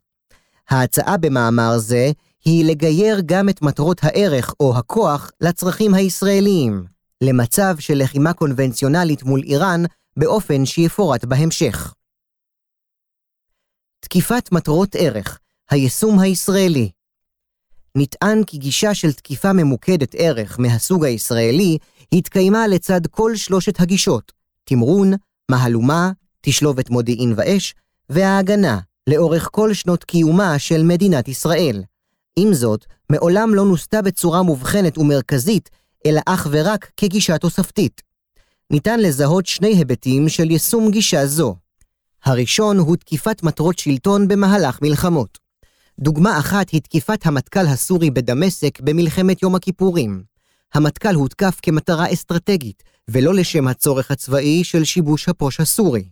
ההצעה 0.70 1.18
במאמר 1.18 1.78
זה 1.78 2.12
היא 2.46 2.66
לגייר 2.66 3.22
גם 3.26 3.50
את 3.50 3.62
מטרות 3.62 4.04
הערך 4.04 4.54
או 4.60 4.78
הכוח 4.78 5.32
לצרכים 5.42 5.94
הישראליים, 5.94 6.94
למצב 7.22 7.76
של 7.80 7.98
לחימה 7.98 8.34
קונבנציונלית 8.34 9.24
מול 9.24 9.42
איראן 9.44 9.84
באופן 10.18 10.66
שיפורט 10.66 11.26
בהמשך. 11.26 11.94
תקיפת 14.00 14.50
מטרות 14.52 14.96
ערך, 14.96 15.40
היישום 15.70 16.20
הישראלי 16.20 16.90
נטען 17.98 18.44
כי 18.44 18.58
גישה 18.58 18.94
של 18.94 19.14
תקיפה 19.14 19.54
ממוקדת 19.54 20.16
ערך 20.18 20.60
מהסוג 20.60 21.06
הישראלי 21.06 21.78
התקיימה 22.14 22.68
לצד 22.68 23.08
כל 23.08 23.36
שלושת 23.36 23.80
הגישות, 23.80 24.32
תמרון, 24.64 25.14
מהלומה, 25.52 26.12
תשלובת 26.42 26.90
מודיעין 26.90 27.34
ואש, 27.38 27.76
וההגנה, 28.10 28.80
לאורך 29.08 29.50
כל 29.52 29.74
שנות 29.74 30.04
קיומה 30.04 30.60
של 30.60 30.84
מדינת 30.84 31.28
ישראל. 31.28 31.84
עם 32.36 32.54
זאת, 32.54 32.86
מעולם 33.10 33.56
לא 33.56 33.66
נוסתה 33.66 34.02
בצורה 34.02 34.42
מובחנת 34.42 34.98
ומרכזית, 34.98 35.70
אלא 36.06 36.22
אך 36.26 36.48
ורק 36.52 36.92
כגישה 36.98 37.38
תוספתית. 37.38 38.02
ניתן 38.72 39.00
לזהות 39.00 39.46
שני 39.46 39.68
היבטים 39.68 40.30
של 40.30 40.52
יישום 40.52 40.92
גישה 40.92 41.26
זו. 41.26 41.56
הראשון 42.26 42.78
הוא 42.78 42.96
תקיפת 42.96 43.44
מטרות 43.44 43.80
שלטון 43.80 44.28
במהלך 44.28 44.82
מלחמות. 44.82 45.38
דוגמה 46.00 46.40
אחת 46.40 46.70
היא 46.70 46.82
תקיפת 46.82 47.26
המטכ"ל 47.26 47.68
הסורי 47.68 48.12
בדמשק 48.12 48.80
במלחמת 48.82 49.42
יום 49.42 49.56
הכיפורים. 49.56 50.24
המטכ"ל 50.74 51.16
הותקף 51.16 51.60
כמטרה 51.62 52.14
אסטרטגית, 52.14 52.84
ולא 53.08 53.34
לשם 53.34 53.68
הצורך 53.68 54.12
הצבאי 54.12 54.64
של 54.64 54.84
שיבוש 54.84 55.30
הפוש 55.30 55.60
הסורי. 55.60 56.04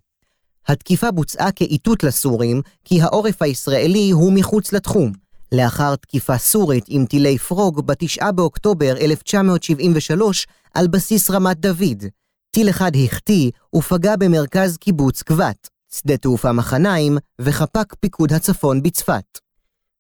התקיפה 0.67 1.12
בוצעה 1.12 1.51
כאיתות 1.51 2.03
לסורים, 2.03 2.62
כי 2.86 3.01
העורף 3.01 3.41
הישראלי 3.41 4.12
הוא 4.12 4.33
מחוץ 4.33 4.74
לתחום. 4.74 5.12
לאחר 5.51 5.96
תקיפה 5.96 6.38
סורית 6.38 6.86
עם 6.88 7.05
טילי 7.05 7.38
פרוג 7.38 7.81
ב-9 7.86 8.31
באוקטובר 8.31 8.96
1973 9.01 10.48
על 10.74 10.88
בסיס 10.88 11.31
רמת 11.31 11.58
דוד. 11.58 12.05
טיל 12.51 12.70
אחד 12.70 12.91
החטיא 13.05 13.51
ופגע 13.75 14.15
במרכז 14.15 14.77
קיבוץ 14.77 15.24
קבת, 15.24 15.70
שדה 15.96 16.17
תעופה 16.17 16.51
מחניים 16.51 17.17
וחפ"ק 17.41 17.96
פיקוד 18.00 18.34
הצפון 18.34 18.84
בצפת. 18.84 19.39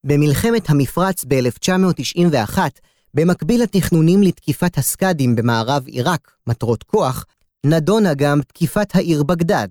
במלחמת 0.03 0.69
המפרץ 0.69 1.25
ב-1991, 1.27 2.57
במקביל 3.13 3.63
לתכנונים 3.63 4.23
לתקיפת 4.23 4.77
הסקאדים 4.77 5.35
במערב 5.35 5.87
עיראק, 5.87 6.31
מטרות 6.47 6.83
כוח, 6.83 7.25
נדונה 7.65 8.13
גם 8.13 8.41
תקיפת 8.41 8.95
העיר 8.95 9.23
בגדד. 9.23 9.67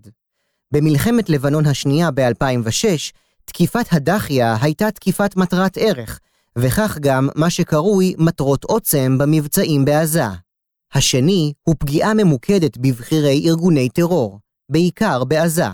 במלחמת 0.73 1.29
לבנון 1.31 1.67
השנייה 1.67 2.11
ב-2006, 2.11 3.13
תקיפת 3.53 3.87
הדחיה 3.93 4.57
הייתה 4.61 4.91
תקיפת 4.91 5.37
מטרת 5.37 5.77
ערך, 5.77 6.19
וכך 6.59 6.99
גם 7.01 7.29
מה 7.35 7.51
שקרוי 7.51 8.15
מטרות 8.19 8.65
עוצם 8.65 9.19
במבצעים 9.19 9.85
בעזה. 9.85 10.25
השני 10.95 11.53
הוא 11.63 11.75
פגיעה 11.79 12.15
ממוקדת 12.15 12.79
בבכירי 12.79 13.49
ארגוני 13.49 13.89
טרור, 13.89 14.39
בעיקר 14.69 15.25
בעזה. 15.25 15.67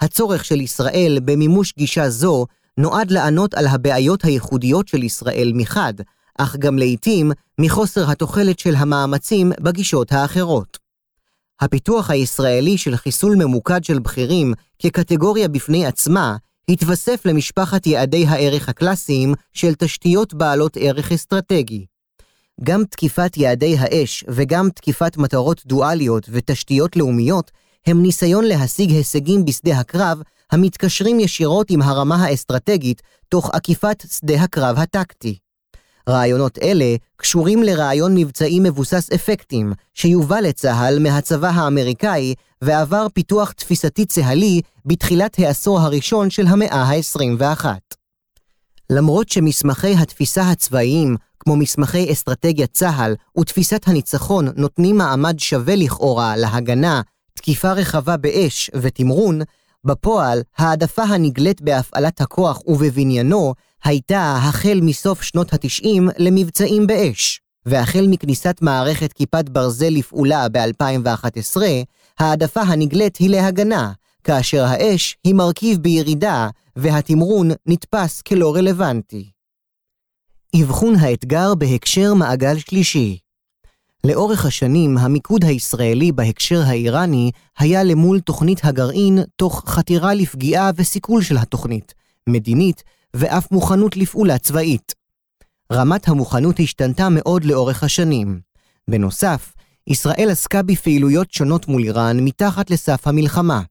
הצורך 0.00 0.44
של 0.44 0.60
ישראל 0.60 1.18
במימוש 1.24 1.74
גישה 1.78 2.10
זו 2.10 2.46
נועד 2.78 3.10
לענות 3.10 3.54
על 3.54 3.66
הבעיות 3.66 4.24
הייחודיות 4.24 4.88
של 4.88 5.02
ישראל 5.02 5.52
מחד, 5.54 5.94
אך 6.38 6.56
גם 6.56 6.78
לעתים 6.78 7.32
מחוסר 7.60 8.10
התוחלת 8.10 8.58
של 8.58 8.74
המאמצים 8.74 9.52
בגישות 9.60 10.12
האחרות. 10.12 10.78
הפיתוח 11.60 12.10
הישראלי 12.10 12.78
של 12.78 12.96
חיסול 12.96 13.36
ממוקד 13.36 13.84
של 13.84 13.98
בכירים 13.98 14.54
כקטגוריה 14.78 15.48
בפני 15.48 15.86
עצמה, 15.86 16.36
התווסף 16.68 17.26
למשפחת 17.26 17.86
יעדי 17.86 18.26
הערך 18.26 18.68
הקלאסיים 18.68 19.34
של 19.52 19.74
תשתיות 19.74 20.34
בעלות 20.34 20.76
ערך 20.80 21.12
אסטרטגי. 21.12 21.86
גם 22.64 22.84
תקיפת 22.84 23.36
יעדי 23.36 23.76
האש 23.78 24.24
וגם 24.28 24.68
תקיפת 24.74 25.16
מטרות 25.16 25.62
דואליות 25.66 26.28
ותשתיות 26.32 26.96
לאומיות 26.96 27.50
הם 27.86 28.02
ניסיון 28.02 28.44
להשיג 28.44 28.90
הישגים 28.90 29.44
בשדה 29.44 29.78
הקרב 29.78 30.22
המתקשרים 30.52 31.20
ישירות 31.20 31.70
עם 31.70 31.82
הרמה 31.82 32.16
האסטרטגית 32.16 33.02
תוך 33.28 33.50
עקיפת 33.50 34.04
שדה 34.10 34.42
הקרב 34.42 34.78
הטקטי. 34.78 35.38
רעיונות 36.08 36.58
אלה 36.62 36.96
קשורים 37.16 37.62
לרעיון 37.62 38.14
מבצעי 38.14 38.60
מבוסס 38.60 39.10
אפקטים, 39.14 39.72
שיובא 39.94 40.40
לצה"ל 40.40 40.98
מהצבא 40.98 41.48
האמריקאי 41.48 42.34
ועבר 42.62 43.06
פיתוח 43.14 43.52
תפיסתי 43.52 44.06
צה"לי 44.06 44.60
בתחילת 44.86 45.38
העשור 45.38 45.80
הראשון 45.80 46.30
של 46.30 46.46
המאה 46.46 46.82
ה-21. 46.82 47.64
למרות 48.90 49.28
שמסמכי 49.28 49.94
התפיסה 49.94 50.50
הצבאיים, 50.50 51.16
כמו 51.40 51.56
מסמכי 51.56 52.12
אסטרטגיית 52.12 52.72
צה"ל 52.72 53.14
ותפיסת 53.38 53.88
הניצחון 53.88 54.48
נותנים 54.56 54.96
מעמד 54.96 55.38
שווה 55.38 55.76
לכאורה 55.76 56.36
להגנה, 56.36 57.00
תקיפה 57.34 57.72
רחבה 57.72 58.16
באש 58.16 58.70
ותמרון, 58.74 59.40
בפועל, 59.84 60.42
העדפה 60.56 61.02
הנגלית 61.02 61.60
בהפעלת 61.60 62.20
הכוח 62.20 62.60
ובבניינו 62.66 63.54
הייתה 63.84 64.36
החל 64.42 64.80
מסוף 64.82 65.22
שנות 65.22 65.52
ה-90 65.52 66.12
למבצעים 66.18 66.86
באש, 66.86 67.40
והחל 67.66 68.06
מכניסת 68.10 68.56
מערכת 68.60 69.12
כיפת 69.12 69.48
ברזל 69.48 69.88
לפעולה 69.88 70.48
ב-2011, 70.48 71.56
העדפה 72.18 72.60
הנגלית 72.60 73.16
היא 73.16 73.30
להגנה, 73.30 73.92
כאשר 74.24 74.64
האש 74.64 75.16
היא 75.24 75.34
מרכיב 75.34 75.78
בירידה 75.78 76.48
והתמרון 76.76 77.50
נתפס 77.66 78.22
כלא 78.22 78.54
רלוונטי. 78.54 79.30
אבחון 80.62 80.94
האתגר 80.94 81.54
בהקשר 81.54 82.14
מעגל 82.14 82.58
שלישי 82.58 83.18
לאורך 84.04 84.46
השנים, 84.46 84.98
המיקוד 84.98 85.44
הישראלי 85.44 86.12
בהקשר 86.12 86.62
האיראני 86.66 87.30
היה 87.58 87.84
למול 87.84 88.20
תוכנית 88.20 88.64
הגרעין 88.64 89.18
תוך 89.36 89.64
חתירה 89.66 90.14
לפגיעה 90.14 90.70
וסיכול 90.76 91.22
של 91.22 91.36
התוכנית, 91.36 91.94
מדינית 92.28 92.82
ואף 93.14 93.52
מוכנות 93.52 93.96
לפעולה 93.96 94.38
צבאית. 94.38 94.94
רמת 95.72 96.08
המוכנות 96.08 96.60
השתנתה 96.60 97.08
מאוד 97.10 97.44
לאורך 97.44 97.84
השנים. 97.84 98.40
בנוסף, 98.90 99.52
ישראל 99.90 100.28
עסקה 100.30 100.62
בפעילויות 100.62 101.32
שונות 101.32 101.68
מול 101.68 101.82
איראן 101.82 102.20
מתחת 102.20 102.70
לסף 102.70 103.06
המלחמה. 103.06 103.62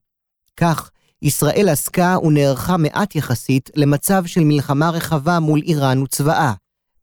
כך, 0.56 0.90
ישראל 1.22 1.68
עסקה 1.68 2.16
ונערכה 2.22 2.76
מעט 2.76 3.16
יחסית 3.16 3.70
למצב 3.76 4.26
של 4.26 4.40
מלחמה 4.44 4.90
רחבה 4.90 5.38
מול 5.38 5.60
איראן 5.62 6.02
וצבאה. 6.02 6.52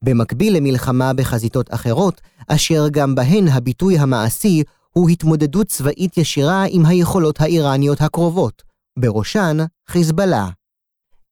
במקביל 0.01 0.57
למלחמה 0.57 1.13
בחזיתות 1.13 1.73
אחרות, 1.73 2.21
אשר 2.47 2.87
גם 2.91 3.15
בהן 3.15 3.47
הביטוי 3.47 3.97
המעשי 3.97 4.63
הוא 4.91 5.09
התמודדות 5.09 5.67
צבאית 5.67 6.17
ישירה 6.17 6.65
עם 6.69 6.85
היכולות 6.85 7.41
האיראניות 7.41 8.01
הקרובות, 8.01 8.63
בראשן 8.99 9.57
חיזבאללה. 9.87 10.49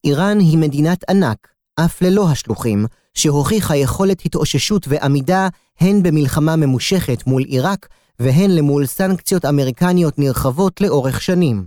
איראן 0.04 0.40
היא 0.40 0.58
מדינת 0.58 1.10
ענק, 1.10 1.48
אף 1.76 2.02
ללא 2.02 2.30
השלוחים, 2.30 2.86
שהוכיחה 3.14 3.76
יכולת 3.76 4.26
התאוששות 4.26 4.86
ועמידה 4.88 5.48
הן 5.80 6.04
במלחמה 6.04 6.56
ממושכת 6.56 7.28
מול 7.28 7.44
עיראק 7.44 7.88
והן 8.20 8.52
למול 8.52 8.86
סנקציות 8.86 9.46
אמריקניות 9.46 10.20
נרחבות 10.20 10.82
לאורך 10.82 11.22
שנים. 11.22 11.66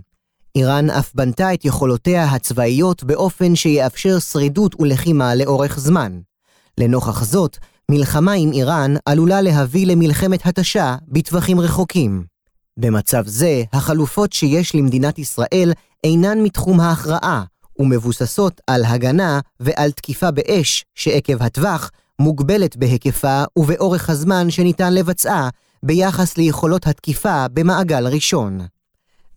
איראן 0.55 0.89
אף 0.89 1.15
בנתה 1.15 1.53
את 1.53 1.65
יכולותיה 1.65 2.25
הצבאיות 2.25 3.03
באופן 3.03 3.55
שיאפשר 3.55 4.19
שרידות 4.19 4.75
ולחימה 4.79 5.35
לאורך 5.35 5.79
זמן. 5.79 6.19
לנוכח 6.77 7.23
זאת, 7.23 7.57
מלחמה 7.91 8.31
עם 8.31 8.51
איראן 8.51 8.93
עלולה 9.05 9.41
להביא 9.41 9.87
למלחמת 9.87 10.45
התשה 10.45 10.95
בטווחים 11.07 11.59
רחוקים. 11.59 12.23
במצב 12.77 13.27
זה, 13.27 13.63
החלופות 13.73 14.33
שיש 14.33 14.75
למדינת 14.75 15.19
ישראל 15.19 15.73
אינן 16.03 16.41
מתחום 16.41 16.79
ההכרעה, 16.79 17.43
ומבוססות 17.79 18.61
על 18.67 18.85
הגנה 18.85 19.39
ועל 19.59 19.91
תקיפה 19.91 20.31
באש, 20.31 20.85
שעקב 20.95 21.43
הטווח 21.43 21.91
מוגבלת 22.21 22.77
בהיקפה 22.77 23.43
ובאורך 23.59 24.09
הזמן 24.09 24.49
שניתן 24.49 24.93
לבצעה, 24.93 25.49
ביחס 25.83 26.37
ליכולות 26.37 26.87
התקיפה 26.87 27.45
במעגל 27.53 28.07
ראשון. 28.07 28.59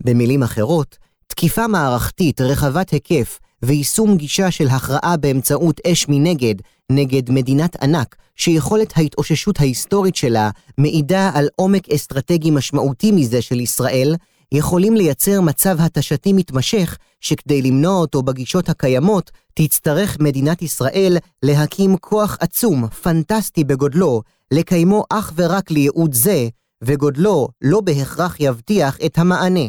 במילים 0.05 0.43
אחרות, 0.43 0.97
תקיפה 1.27 1.67
מערכתית 1.67 2.41
רחבת 2.41 2.91
היקף 2.91 3.39
ויישום 3.63 4.17
גישה 4.17 4.51
של 4.51 4.69
הכרעה 4.69 5.17
באמצעות 5.17 5.81
אש 5.87 6.07
מנגד 6.09 6.55
נגד 6.93 7.31
מדינת 7.31 7.83
ענק, 7.83 8.17
שיכולת 8.37 8.93
ההתאוששות 8.97 9.61
ההיסטורית 9.61 10.17
שלה 10.17 10.51
מעידה 10.79 11.31
על 11.35 11.49
עומק 11.57 11.89
אסטרטגי 11.89 12.51
משמעותי 12.51 13.13
מזה 13.13 13.43
של 13.43 13.61
ישראל, 13.61 14.15
יכולים 14.53 14.97
לייצר 14.97 15.41
מצב 15.41 15.81
התשתי 15.81 16.33
מתמשך, 16.33 16.97
שכדי 17.21 17.63
למנוע 17.63 17.97
אותו 17.97 18.23
בגישות 18.23 18.69
הקיימות, 18.69 19.31
תצטרך 19.55 20.17
מדינת 20.21 20.63
ישראל 20.63 21.17
להקים 21.43 21.97
כוח 21.97 22.37
עצום, 22.41 22.89
פנטסטי 22.89 23.65
בגודלו, 23.65 24.23
לקיימו 24.51 25.05
אך 25.11 25.33
ורק 25.37 25.71
לייעוד 25.71 26.15
זה, 26.15 26.49
וגודלו 26.83 27.49
לא 27.63 27.81
בהכרח 27.81 28.37
יבטיח 28.41 28.99
את 29.07 29.19
המענה. 29.19 29.69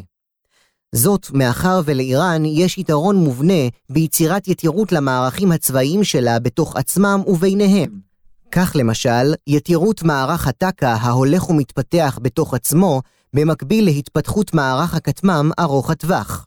זאת 0.95 1.31
מאחר 1.33 1.81
ולאיראן 1.85 2.45
יש 2.45 2.77
יתרון 2.77 3.15
מובנה 3.15 3.67
ביצירת 3.89 4.47
יתירות 4.47 4.91
למערכים 4.91 5.51
הצבאיים 5.51 6.03
שלה 6.03 6.39
בתוך 6.39 6.75
עצמם 6.75 7.21
וביניהם. 7.27 7.99
כך 8.51 8.71
למשל, 8.75 9.33
יתירות 9.47 10.03
מערך 10.03 10.47
הטק"א 10.47 10.85
ההולך 10.85 11.49
ומתפתח 11.49 12.19
בתוך 12.21 12.53
עצמו, 12.53 13.01
במקביל 13.33 13.85
להתפתחות 13.85 14.53
מערך 14.53 14.93
הכטמ"ם 14.93 15.51
ארוך 15.59 15.89
הטווח. 15.89 16.45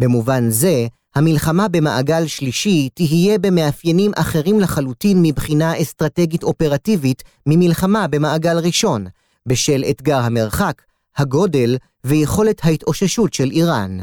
במובן 0.00 0.50
זה, 0.50 0.86
המלחמה 1.14 1.68
במעגל 1.68 2.26
שלישי 2.26 2.88
תהיה 2.94 3.38
במאפיינים 3.38 4.10
אחרים 4.16 4.60
לחלוטין 4.60 5.22
מבחינה 5.22 5.82
אסטרטגית 5.82 6.42
אופרטיבית 6.42 7.22
ממלחמה 7.46 8.08
במעגל 8.08 8.58
ראשון, 8.58 9.06
בשל 9.46 9.84
אתגר 9.90 10.18
המרחק, 10.18 10.82
הגודל 11.16 11.76
ויכולת 12.04 12.64
ההתאוששות 12.64 13.34
של 13.34 13.50
איראן. 13.50 13.98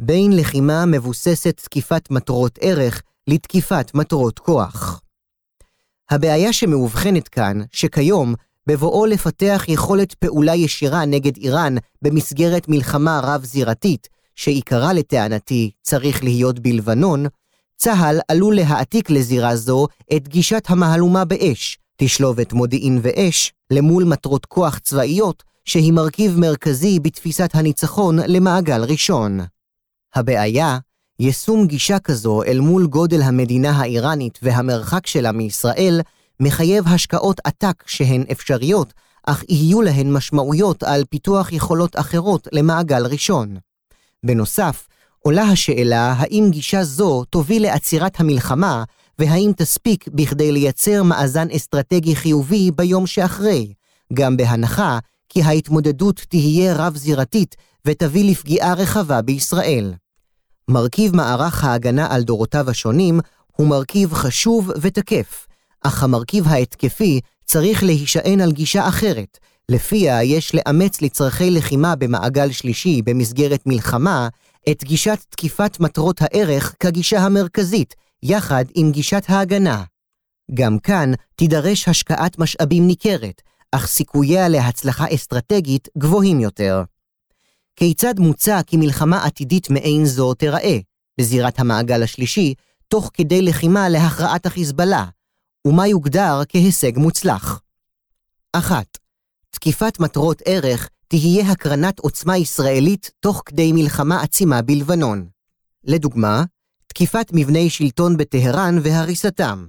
בין 0.00 0.36
לחימה 0.36 0.86
מבוססת 0.86 1.60
תקיפת 1.64 2.10
מטרות 2.10 2.58
ערך 2.60 3.02
לתקיפת 3.28 3.90
מטרות 3.94 4.38
כוח. 4.38 5.00
הבעיה 6.10 6.52
שמאובחנת 6.52 7.28
כאן, 7.28 7.60
שכיום, 7.72 8.34
בבואו 8.66 9.06
לפתח 9.06 9.64
יכולת 9.68 10.14
פעולה 10.14 10.54
ישירה 10.54 11.04
נגד 11.04 11.36
איראן 11.36 11.74
במסגרת 12.02 12.68
מלחמה 12.68 13.20
רב-זירתית, 13.22 14.08
שעיקרה 14.36 14.92
לטענתי 14.92 15.70
צריך 15.82 16.24
להיות 16.24 16.58
בלבנון, 16.58 17.26
צה"ל 17.76 18.20
עלול 18.28 18.56
להעתיק 18.56 19.10
לזירה 19.10 19.56
זו 19.56 19.86
את 20.16 20.28
גישת 20.28 20.64
המהלומה 20.68 21.24
באש, 21.24 21.78
תשלובת 21.96 22.52
מודיעין 22.52 23.00
ואש, 23.02 23.52
למול 23.70 24.04
מטרות 24.04 24.46
כוח 24.46 24.78
צבאיות, 24.78 25.42
שהיא 25.64 25.92
מרכיב 25.92 26.38
מרכזי 26.38 27.00
בתפיסת 27.00 27.50
הניצחון 27.54 28.18
למעגל 28.26 28.84
ראשון. 28.84 29.40
הבעיה, 30.14 30.78
יישום 31.18 31.66
גישה 31.66 31.98
כזו 31.98 32.42
אל 32.42 32.60
מול 32.60 32.86
גודל 32.86 33.22
המדינה 33.22 33.70
האיראנית 33.70 34.38
והמרחק 34.42 35.06
שלה 35.06 35.32
מישראל, 35.32 36.00
מחייב 36.40 36.88
השקעות 36.88 37.40
עתק 37.44 37.84
שהן 37.86 38.24
אפשריות, 38.32 38.92
אך 39.26 39.44
יהיו 39.48 39.82
להן 39.82 40.12
משמעויות 40.12 40.82
על 40.82 41.04
פיתוח 41.10 41.52
יכולות 41.52 41.98
אחרות 41.98 42.48
למעגל 42.52 43.06
ראשון. 43.06 43.56
בנוסף, 44.26 44.88
עולה 45.18 45.42
השאלה 45.42 46.14
האם 46.16 46.46
גישה 46.50 46.84
זו 46.84 47.24
תוביל 47.24 47.62
לעצירת 47.62 48.20
המלחמה, 48.20 48.84
והאם 49.18 49.52
תספיק 49.56 50.08
בכדי 50.08 50.52
לייצר 50.52 51.02
מאזן 51.02 51.50
אסטרטגי 51.50 52.16
חיובי 52.16 52.70
ביום 52.70 53.06
שאחרי, 53.06 53.72
גם 54.12 54.36
בהנחה 54.36 54.98
כי 55.28 55.42
ההתמודדות 55.42 56.26
תהיה 56.28 56.74
רב-זירתית 56.74 57.56
ותביא 57.86 58.30
לפגיעה 58.30 58.74
רחבה 58.74 59.22
בישראל. 59.22 59.94
מרכיב 60.68 61.16
מערך 61.16 61.64
ההגנה 61.64 62.14
על 62.14 62.22
דורותיו 62.22 62.70
השונים 62.70 63.20
הוא 63.56 63.66
מרכיב 63.66 64.14
חשוב 64.14 64.70
ותקף, 64.80 65.46
אך 65.82 66.02
המרכיב 66.02 66.48
ההתקפי 66.48 67.20
צריך 67.44 67.82
להישען 67.82 68.40
על 68.40 68.52
גישה 68.52 68.88
אחרת, 68.88 69.38
לפיה 69.68 70.22
יש 70.22 70.54
לאמץ 70.54 71.02
לצרכי 71.02 71.50
לחימה 71.50 71.96
במעגל 71.96 72.52
שלישי 72.52 73.02
במסגרת 73.02 73.66
מלחמה, 73.66 74.28
את 74.70 74.84
גישת 74.84 75.18
תקיפת 75.28 75.80
מטרות 75.80 76.22
הערך 76.22 76.74
כגישה 76.80 77.20
המרכזית, 77.20 77.94
יחד 78.22 78.64
עם 78.74 78.92
גישת 78.92 79.22
ההגנה. 79.28 79.84
גם 80.54 80.78
כאן 80.78 81.12
תידרש 81.36 81.88
השקעת 81.88 82.38
משאבים 82.38 82.86
ניכרת, 82.86 83.42
אך 83.72 83.86
סיכוייה 83.86 84.48
להצלחה 84.48 85.04
אסטרטגית 85.14 85.88
גבוהים 85.98 86.40
יותר. 86.40 86.82
כיצד 87.76 88.18
מוצע 88.18 88.60
כי 88.66 88.76
מלחמה 88.76 89.24
עתידית 89.24 89.70
מעין 89.70 90.04
זו 90.04 90.34
תיראה, 90.34 90.78
בזירת 91.20 91.60
המעגל 91.60 92.02
השלישי, 92.02 92.54
תוך 92.88 93.10
כדי 93.14 93.42
לחימה 93.42 93.88
להכרעת 93.88 94.46
החיזבאללה, 94.46 95.06
ומה 95.66 95.86
יוגדר 95.88 96.42
כהישג 96.48 96.98
מוצלח. 96.98 97.60
1. 98.52 99.01
תקיפת 99.54 100.00
מטרות 100.00 100.42
ערך 100.44 100.88
תהיה 101.08 101.50
הקרנת 101.50 101.98
עוצמה 101.98 102.36
ישראלית 102.36 103.10
תוך 103.20 103.42
כדי 103.46 103.72
מלחמה 103.72 104.22
עצימה 104.22 104.62
בלבנון. 104.62 105.26
לדוגמה, 105.84 106.44
תקיפת 106.86 107.26
מבני 107.32 107.70
שלטון 107.70 108.16
בטהרן 108.16 108.78
והריסתם. 108.82 109.66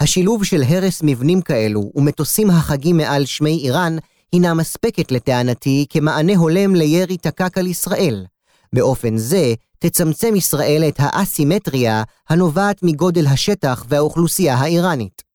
השילוב 0.00 0.44
של 0.44 0.62
הרס 0.62 1.00
מבנים 1.02 1.42
כאלו 1.42 1.92
ומטוסים 1.94 2.50
החגים 2.50 2.96
מעל 2.96 3.24
שמי 3.24 3.58
איראן 3.64 3.96
הינה 4.32 4.54
מספקת 4.54 5.12
לטענתי 5.12 5.86
כמענה 5.90 6.36
הולם 6.36 6.74
לירי 6.74 7.16
תקק 7.16 7.58
על 7.58 7.66
ישראל. 7.66 8.26
באופן 8.72 9.16
זה, 9.16 9.54
תצמצם 9.78 10.36
ישראל 10.36 10.84
את 10.88 10.94
האסימטריה 10.98 12.02
הנובעת 12.28 12.82
מגודל 12.82 13.26
השטח 13.26 13.84
והאוכלוסייה 13.88 14.54
האיראנית. 14.54 15.25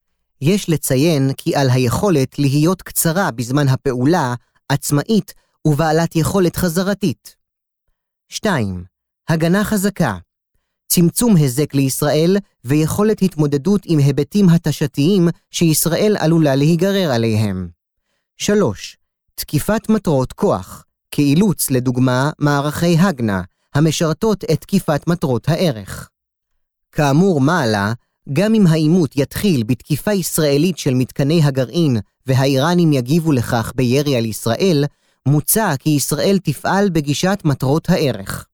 יש 0.42 0.70
לציין 0.70 1.32
כי 1.38 1.56
על 1.56 1.70
היכולת 1.70 2.40
להיות 2.40 2.82
קצרה 2.82 3.32
בזמן 3.32 3.68
הפעולה, 3.68 4.34
עצמאית 4.70 5.34
ובעלת 5.68 6.16
יכולת 6.16 6.56
חזרתית. 6.56 7.36
2. 8.30 8.84
הגנה 9.30 9.64
חזקה 9.64 10.18
צמצום 10.88 11.36
היזק 11.36 11.74
לישראל 11.74 12.38
ויכולת 12.64 13.22
התמודדות 13.22 13.82
עם 13.86 14.00
היבטים 14.00 14.50
התשתיים 14.50 15.28
שישראל 15.52 16.16
עלולה 16.20 16.56
להיגרר 16.56 17.12
עליהם. 17.12 17.70
3. 18.38 18.98
תקיפת 19.36 19.90
מטרות 19.90 20.34
כוח, 20.34 20.86
כאילוץ 21.12 21.72
לדוגמה 21.72 22.32
מערכי 22.40 22.98
הגנה, 23.00 23.42
המשרתות 23.76 24.44
את 24.44 24.62
תקיפת 24.62 25.08
מטרות 25.08 25.50
הערך. 25.50 26.10
כאמור 26.92 27.42
מעלה, 27.42 27.94
גם 28.34 28.56
אם 28.56 28.68
העימות 28.68 29.12
יתחיל 29.16 29.64
בתקיפה 29.64 30.14
ישראלית 30.14 30.78
של 30.78 30.94
מתקני 30.94 31.44
הגרעין 31.44 31.98
והאיראנים 32.26 32.94
יגיבו 32.94 33.32
לכך 33.32 33.72
בירי 33.76 34.16
על 34.16 34.26
ישראל, 34.26 34.86
מוצע 35.26 35.76
כי 35.80 35.90
ישראל 35.90 36.40
תפעל 36.44 36.90
בגישת 36.90 37.40
מטרות 37.46 37.90
הערך. 37.90 38.46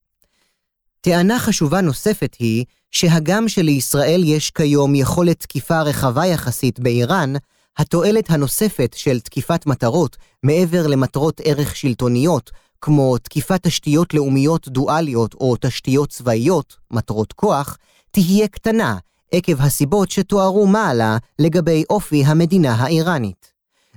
טענה 1.00 1.38
חשובה 1.38 1.80
נוספת 1.80 2.36
היא 2.38 2.64
שהגם 2.90 3.48
שלישראל 3.48 4.22
יש 4.24 4.50
כיום 4.50 4.94
יכולת 4.94 5.40
תקיפה 5.40 5.82
רחבה 5.82 6.26
יחסית 6.26 6.80
באיראן, 6.80 7.32
התועלת 7.78 8.30
הנוספת 8.30 8.94
של 8.96 9.20
תקיפת 9.20 9.66
מטרות 9.66 10.16
מעבר 10.42 10.86
למטרות 10.86 11.40
ערך 11.44 11.76
שלטוניות, 11.76 12.50
כמו 12.80 13.18
תקיפת 13.18 13.62
תשתיות 13.62 14.14
לאומיות 14.14 14.68
דואליות 14.68 15.34
או 15.34 15.56
תשתיות 15.60 16.08
צבאיות, 16.08 16.76
מטרות 16.90 17.32
כוח, 17.32 17.78
תהיה 18.10 18.48
קטנה, 18.48 18.98
עקב 19.32 19.60
הסיבות 19.62 20.10
שתוארו 20.10 20.66
מעלה 20.66 21.16
לגבי 21.38 21.84
אופי 21.90 22.24
המדינה 22.24 22.74
האיראנית. 22.74 23.52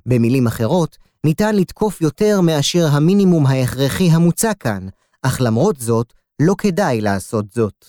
במילים 0.05 0.47
אחרות, 0.47 0.97
ניתן 1.23 1.55
לתקוף 1.55 2.01
יותר 2.01 2.41
מאשר 2.41 2.87
המינימום 2.91 3.45
ההכרחי 3.45 4.09
המוצע 4.11 4.53
כאן, 4.53 4.87
אך 5.21 5.37
למרות 5.41 5.79
זאת, 5.79 6.13
לא 6.41 6.55
כדאי 6.57 7.01
לעשות 7.01 7.45
זאת. 7.51 7.85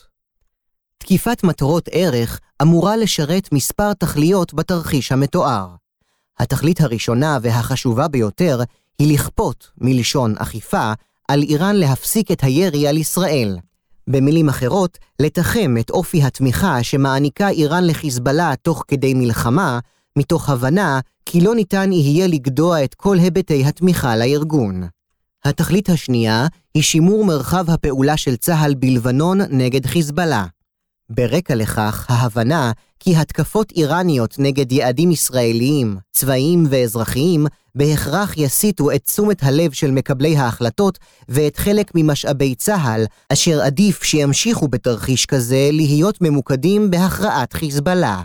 תקיפת 0.99 1.45
מטרות 1.45 1.89
ערך 1.93 2.41
אמורה 2.63 2.97
לשרת 2.97 3.53
מספר 3.53 3.93
תכליות 3.93 4.55
בתרחיש 4.55 5.13
המתואר. 5.13 5.69
התכלית 6.39 6.81
הראשונה 6.81 7.39
והחשובה 7.43 8.09
ביותר 8.09 8.61
היא 8.99 9.15
לכפות, 9.15 9.71
מלשון 9.79 10.35
אכיפה, 10.39 10.93
על 11.29 11.43
איראן 11.43 11.77
להפסיק 11.77 12.31
את 12.31 12.45
הירי 12.45 12.89
על 12.89 12.97
ישראל. 12.97 13.59
במילים 14.07 14.49
אחרות, 14.49 14.99
לתחם 15.21 15.75
את 15.81 15.91
אופי 15.91 16.23
התמיכה 16.23 16.83
שמעניקה 16.83 17.49
איראן 17.49 17.85
לחיזבאללה 17.85 18.55
תוך 18.63 18.85
כדי 18.89 19.15
מלחמה, 19.15 19.79
מתוך 20.19 20.51
הבנה 20.51 21.01
כי 21.27 21.41
לא 21.41 21.55
ניתן 21.55 21.93
יהיה 21.93 22.27
לגדוע 22.27 22.85
את 22.85 22.95
כל 22.95 23.19
היבטי 23.19 23.65
התמיכה 23.65 24.17
לארגון. 24.17 24.83
התכלית 25.45 25.91
השנייה 25.91 26.47
היא 26.75 26.83
שימור 26.83 27.25
מרחב 27.25 27.71
הפעולה 27.71 28.17
של 28.17 28.37
צה"ל 28.37 28.75
בלבנון 28.75 29.41
נגד 29.51 29.87
חיזבאללה. 29.87 30.47
ברקע 31.11 31.55
לכך 31.55 32.07
ההבנה 32.09 32.73
כי 33.05 33.17
התקפות 33.17 33.73
איראניות 33.73 34.35
נגד 34.39 34.73
יעדים 34.73 35.11
ישראליים, 35.11 35.97
צבאיים 36.13 36.67
ואזרחיים, 36.71 37.47
בהכרח 37.75 38.37
יסיטו 38.37 38.91
את 38.91 39.05
תשומת 39.05 39.43
הלב 39.43 39.73
של 39.73 39.91
מקבלי 39.91 40.37
ההחלטות 40.37 40.99
ואת 41.29 41.57
חלק 41.57 41.91
ממשאבי 41.95 42.55
צה"ל, 42.55 43.05
אשר 43.33 43.63
עדיף 43.63 44.03
שימשיכו 44.03 44.69
בתרחיש 44.69 45.27
כזה 45.27 45.69
להיות 45.73 46.21
ממוקדים 46.21 46.91
בהכרעת 46.91 47.53
חיזבאללה. 47.53 48.23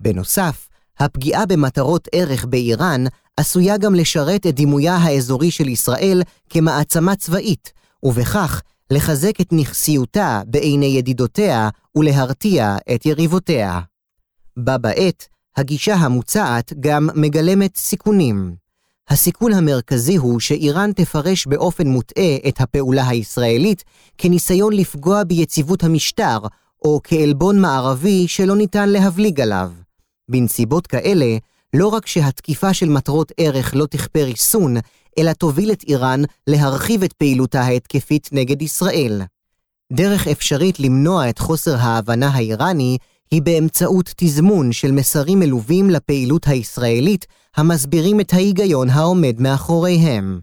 בנוסף, 0.00 0.68
הפגיעה 0.98 1.46
במטרות 1.46 2.08
ערך 2.12 2.44
באיראן 2.44 3.04
עשויה 3.36 3.78
גם 3.78 3.94
לשרת 3.94 4.46
את 4.46 4.54
דימויה 4.54 4.96
האזורי 4.96 5.50
של 5.50 5.68
ישראל 5.68 6.22
כמעצמה 6.50 7.16
צבאית, 7.16 7.72
ובכך 8.02 8.62
לחזק 8.90 9.40
את 9.40 9.52
נכסיותה 9.52 10.42
בעיני 10.46 10.86
ידידותיה 10.86 11.68
ולהרתיע 11.96 12.76
את 12.94 13.06
יריבותיה. 13.06 13.80
בה 14.58 14.78
בעת, 14.78 15.28
הגישה 15.56 15.94
המוצעת 15.94 16.72
גם 16.80 17.08
מגלמת 17.14 17.76
סיכונים. 17.76 18.54
הסיכון 19.08 19.52
המרכזי 19.52 20.16
הוא 20.16 20.40
שאיראן 20.40 20.92
תפרש 20.92 21.46
באופן 21.46 21.86
מוטעה 21.86 22.36
את 22.48 22.60
הפעולה 22.60 23.08
הישראלית 23.08 23.84
כניסיון 24.18 24.72
לפגוע 24.72 25.24
ביציבות 25.24 25.84
המשטר, 25.84 26.38
או 26.84 27.00
כעלבון 27.04 27.60
מערבי 27.60 28.28
שלא 28.28 28.56
ניתן 28.56 28.88
להבליג 28.88 29.40
עליו. 29.40 29.70
בנסיבות 30.28 30.86
כאלה, 30.86 31.36
לא 31.74 31.86
רק 31.86 32.06
שהתקיפה 32.06 32.74
של 32.74 32.88
מטרות 32.88 33.32
ערך 33.36 33.74
לא 33.74 33.86
תכפה 33.86 34.22
ריסון, 34.22 34.76
אלא 35.18 35.32
תוביל 35.32 35.72
את 35.72 35.84
איראן 35.88 36.22
להרחיב 36.46 37.02
את 37.02 37.12
פעילותה 37.12 37.60
ההתקפית 37.60 38.28
נגד 38.32 38.62
ישראל. 38.62 39.22
דרך 39.92 40.28
אפשרית 40.28 40.80
למנוע 40.80 41.28
את 41.28 41.38
חוסר 41.38 41.76
ההבנה 41.76 42.28
האיראני 42.28 42.98
היא 43.30 43.42
באמצעות 43.42 44.14
תזמון 44.16 44.72
של 44.72 44.92
מסרים 44.92 45.38
מלווים 45.38 45.90
לפעילות 45.90 46.48
הישראלית 46.48 47.26
המסבירים 47.56 48.20
את 48.20 48.32
ההיגיון 48.32 48.90
העומד 48.90 49.40
מאחוריהם. 49.40 50.40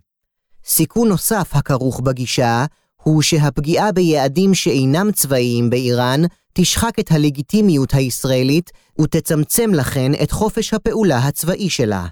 סיכון 0.66 1.08
נוסף 1.08 1.50
הכרוך 1.54 2.00
בגישה 2.00 2.66
הוא 3.04 3.22
שהפגיעה 3.22 3.92
ביעדים 3.92 4.54
שאינם 4.54 5.12
צבאיים 5.12 5.70
באיראן 5.70 6.22
תשחק 6.54 7.00
את 7.00 7.12
הלגיטימיות 7.12 7.94
הישראלית 7.94 8.72
ותצמצם 9.02 9.74
לכן 9.74 10.12
את 10.24 10.32
חופש 10.32 10.74
הפעולה 10.74 11.18
הצבאי 11.18 11.70
שלה. 11.70 12.08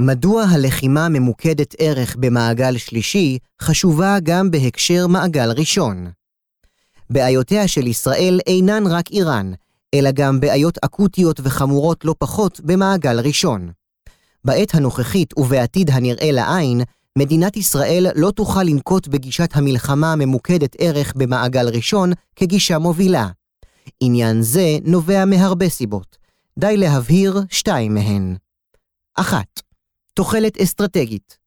מדוע 0.00 0.42
הלחימה 0.42 1.08
ממוקדת 1.08 1.74
ערך 1.78 2.16
במעגל 2.16 2.78
שלישי 2.78 3.38
חשובה 3.62 4.16
גם 4.22 4.50
בהקשר 4.50 5.06
מעגל 5.06 5.50
ראשון? 5.50 6.10
בעיותיה 7.10 7.68
של 7.68 7.86
ישראל 7.86 8.40
אינן 8.46 8.86
רק 8.86 9.10
איראן, 9.10 9.52
אלא 9.94 10.10
גם 10.10 10.40
בעיות 10.40 10.78
אקוטיות 10.84 11.40
וחמורות 11.42 12.04
לא 12.04 12.14
פחות 12.18 12.60
במעגל 12.60 13.20
ראשון. 13.20 13.70
בעת 14.44 14.74
הנוכחית 14.74 15.38
ובעתיד 15.38 15.90
הנראה 15.90 16.32
לעין, 16.32 16.80
מדינת 17.18 17.56
ישראל 17.56 18.06
לא 18.14 18.30
תוכל 18.30 18.62
לנקוט 18.62 19.08
בגישת 19.08 19.50
המלחמה 19.54 20.12
הממוקדת 20.12 20.76
ערך 20.78 21.12
במעגל 21.16 21.68
ראשון 21.68 22.12
כגישה 22.36 22.78
מובילה. 22.78 23.28
עניין 24.00 24.42
זה 24.42 24.78
נובע 24.84 25.24
מהרבה 25.24 25.68
סיבות. 25.68 26.16
די 26.58 26.76
להבהיר 26.76 27.40
שתיים 27.50 27.94
מהן. 27.94 28.36
אחת, 29.14 29.60
תוחלת 30.14 30.60
אסטרטגית. 30.60 31.38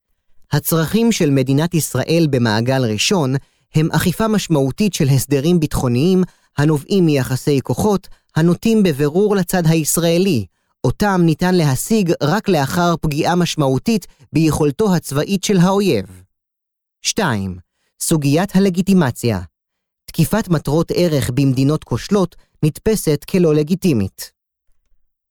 הצרכים 0.52 1.12
של 1.12 1.30
מדינת 1.30 1.74
ישראל 1.74 2.28
במעגל 2.30 2.86
ראשון 2.86 3.36
הם 3.76 3.92
אכיפה 3.92 4.28
משמעותית 4.28 4.94
של 4.94 5.08
הסדרים 5.08 5.60
ביטחוניים 5.60 6.24
הנובעים 6.58 7.06
מיחסי 7.06 7.60
כוחות 7.64 8.08
הנוטים 8.36 8.84
בבירור 8.84 9.36
לצד 9.36 9.64
הישראלי, 9.66 10.46
אותם 10.84 11.22
ניתן 11.26 11.56
להשיג 11.56 12.12
רק 12.24 12.50
לאחר 12.50 12.96
פגיעה 13.02 13.36
משמעותית 13.36 14.08
ביכולתו 14.34 14.96
הצבאית 14.96 15.44
של 15.44 15.58
האויב. 15.58 16.24
2. 17.02 17.58
סוגיית 18.02 18.56
הלגיטימציה. 18.56 19.40
תקיפת 20.06 20.48
מטרות 20.50 20.92
ערך 20.96 21.30
במדינות 21.30 21.84
כושלות 21.84 22.36
נתפסת 22.64 23.26
כלא 23.30 23.56
לגיטימית. 23.56 24.32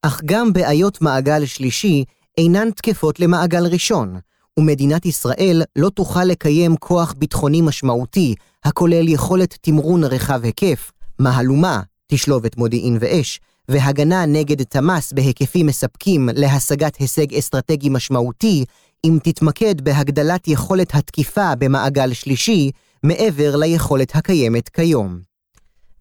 אך 0.03 0.21
גם 0.25 0.53
בעיות 0.53 1.03
מעגל 1.03 1.47
שלישי 1.47 2.05
אינן 2.39 2.71
תקפות 2.71 3.21
למעגל 3.21 3.67
ראשון, 3.67 4.19
ומדינת 4.59 5.07
ישראל 5.07 5.63
לא 5.77 5.89
תוכל 5.89 6.25
לקיים 6.25 6.77
כוח 6.77 7.15
ביטחוני 7.19 7.61
משמעותי, 7.61 8.35
הכולל 8.65 9.09
יכולת 9.09 9.59
תמרון 9.61 10.05
רחב 10.05 10.45
היקף, 10.45 10.93
מהלומה, 11.19 11.83
תשלובת 12.07 12.57
מודיעין 12.57 12.99
ואש, 13.01 13.41
והגנה 13.69 14.27
נגד 14.27 14.63
תמ"ס 14.63 15.13
בהיקפים 15.13 15.67
מספקים 15.67 16.29
להשגת 16.35 16.97
הישג 16.97 17.35
אסטרטגי 17.35 17.89
משמעותי, 17.89 18.65
אם 19.05 19.19
תתמקד 19.23 19.81
בהגדלת 19.81 20.49
יכולת 20.49 20.95
התקיפה 20.95 21.55
במעגל 21.59 22.13
שלישי, 22.13 22.71
מעבר 23.03 23.57
ליכולת 23.57 24.17
הקיימת 24.17 24.69
כיום. 24.69 25.19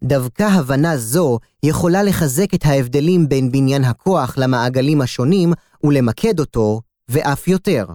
דווקא 0.03 0.43
הבנה 0.43 0.97
זו 0.97 1.39
יכולה 1.63 2.03
לחזק 2.03 2.53
את 2.53 2.65
ההבדלים 2.65 3.29
בין 3.29 3.51
בניין 3.51 3.83
הכוח 3.83 4.37
למעגלים 4.37 5.01
השונים 5.01 5.53
ולמקד 5.83 6.39
אותו, 6.39 6.81
ואף 7.09 7.47
יותר. 7.47 7.85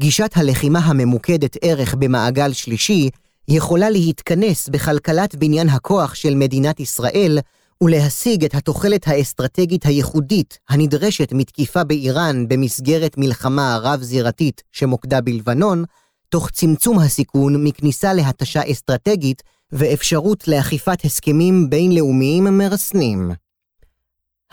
גישת 0.00 0.30
הלחימה 0.36 0.78
הממוקדת 0.78 1.56
ערך 1.62 1.94
במעגל 1.94 2.52
שלישי 2.52 3.10
יכולה 3.48 3.90
להתכנס 3.90 4.68
בכלכלת 4.68 5.34
בניין 5.34 5.68
הכוח 5.68 6.14
של 6.14 6.34
מדינת 6.34 6.80
ישראל 6.80 7.38
ולהשיג 7.82 8.44
את 8.44 8.54
התוחלת 8.54 9.08
האסטרטגית 9.08 9.86
הייחודית 9.86 10.58
הנדרשת 10.68 11.32
מתקיפה 11.32 11.84
באיראן 11.84 12.48
במסגרת 12.48 13.18
מלחמה 13.18 13.78
רב-זירתית 13.82 14.62
שמוקדה 14.72 15.20
בלבנון, 15.20 15.84
תוך 16.28 16.50
צמצום 16.50 16.98
הסיכון 16.98 17.64
מכניסה 17.64 18.12
להתשה 18.12 18.60
אסטרטגית 18.70 19.42
ואפשרות 19.72 20.48
לאכיפת 20.48 21.04
הסכמים 21.04 21.70
בינלאומיים 21.70 22.58
מרסנים. 22.58 23.30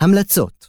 המלצות 0.00 0.68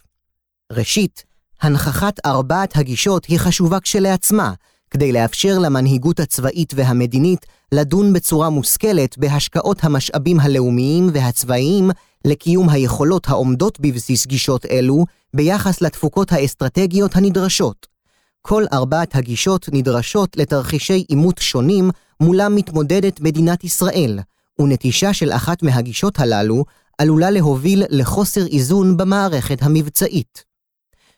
ראשית, 0.71 1.23
הנכחת 1.63 2.19
ארבעת 2.25 2.77
הגישות 2.77 3.25
היא 3.25 3.39
חשובה 3.39 3.79
כשלעצמה, 3.79 4.53
כדי 4.91 5.11
לאפשר 5.11 5.59
למנהיגות 5.59 6.19
הצבאית 6.19 6.73
והמדינית 6.75 7.45
לדון 7.71 8.13
בצורה 8.13 8.49
מושכלת 8.49 9.17
בהשקעות 9.17 9.83
המשאבים 9.83 10.39
הלאומיים 10.39 11.09
והצבאיים 11.13 11.91
לקיום 12.25 12.69
היכולות 12.69 13.27
העומדות 13.29 13.79
בבסיס 13.79 14.27
גישות 14.27 14.65
אלו 14.65 15.05
ביחס 15.33 15.81
לתפוקות 15.81 16.31
האסטרטגיות 16.31 17.15
הנדרשות. 17.15 17.87
כל 18.41 18.63
ארבעת 18.73 19.15
הגישות 19.15 19.69
נדרשות 19.71 20.37
לתרחישי 20.37 21.05
עימות 21.07 21.37
שונים 21.37 21.89
מולם 22.19 22.55
מתמודדת 22.55 23.19
מדינת 23.21 23.63
ישראל, 23.63 24.19
ונטישה 24.59 25.13
של 25.13 25.31
אחת 25.31 25.63
מהגישות 25.63 26.19
הללו 26.19 26.63
עלולה 26.97 27.31
להוביל 27.31 27.83
לחוסר 27.89 28.45
איזון 28.47 28.97
במערכת 28.97 29.57
המבצעית. 29.61 30.52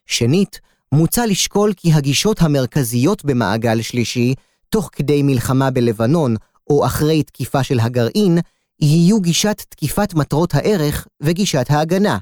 שנית, 0.06 0.60
מוצע 0.92 1.26
לשקול 1.26 1.74
כי 1.78 1.94
הגישות 1.94 2.42
המרכזיות 2.42 3.26
במעגל 3.26 3.82
שלישי, 3.82 4.34
תוך 4.70 4.90
כדי 4.92 5.24
מלחמה 5.24 5.72
בלבנון 5.72 6.36
או 6.70 6.86
אחרי 6.86 7.24
תקיפה 7.24 7.64
של 7.64 7.80
הגרעין, 7.80 8.38
יהיו 8.80 9.22
גישת 9.22 9.64
תקיפת 9.70 10.14
מטרות 10.14 10.56
הערך 10.56 11.08
וגישת 11.22 11.66
ההגנה. 11.70 12.18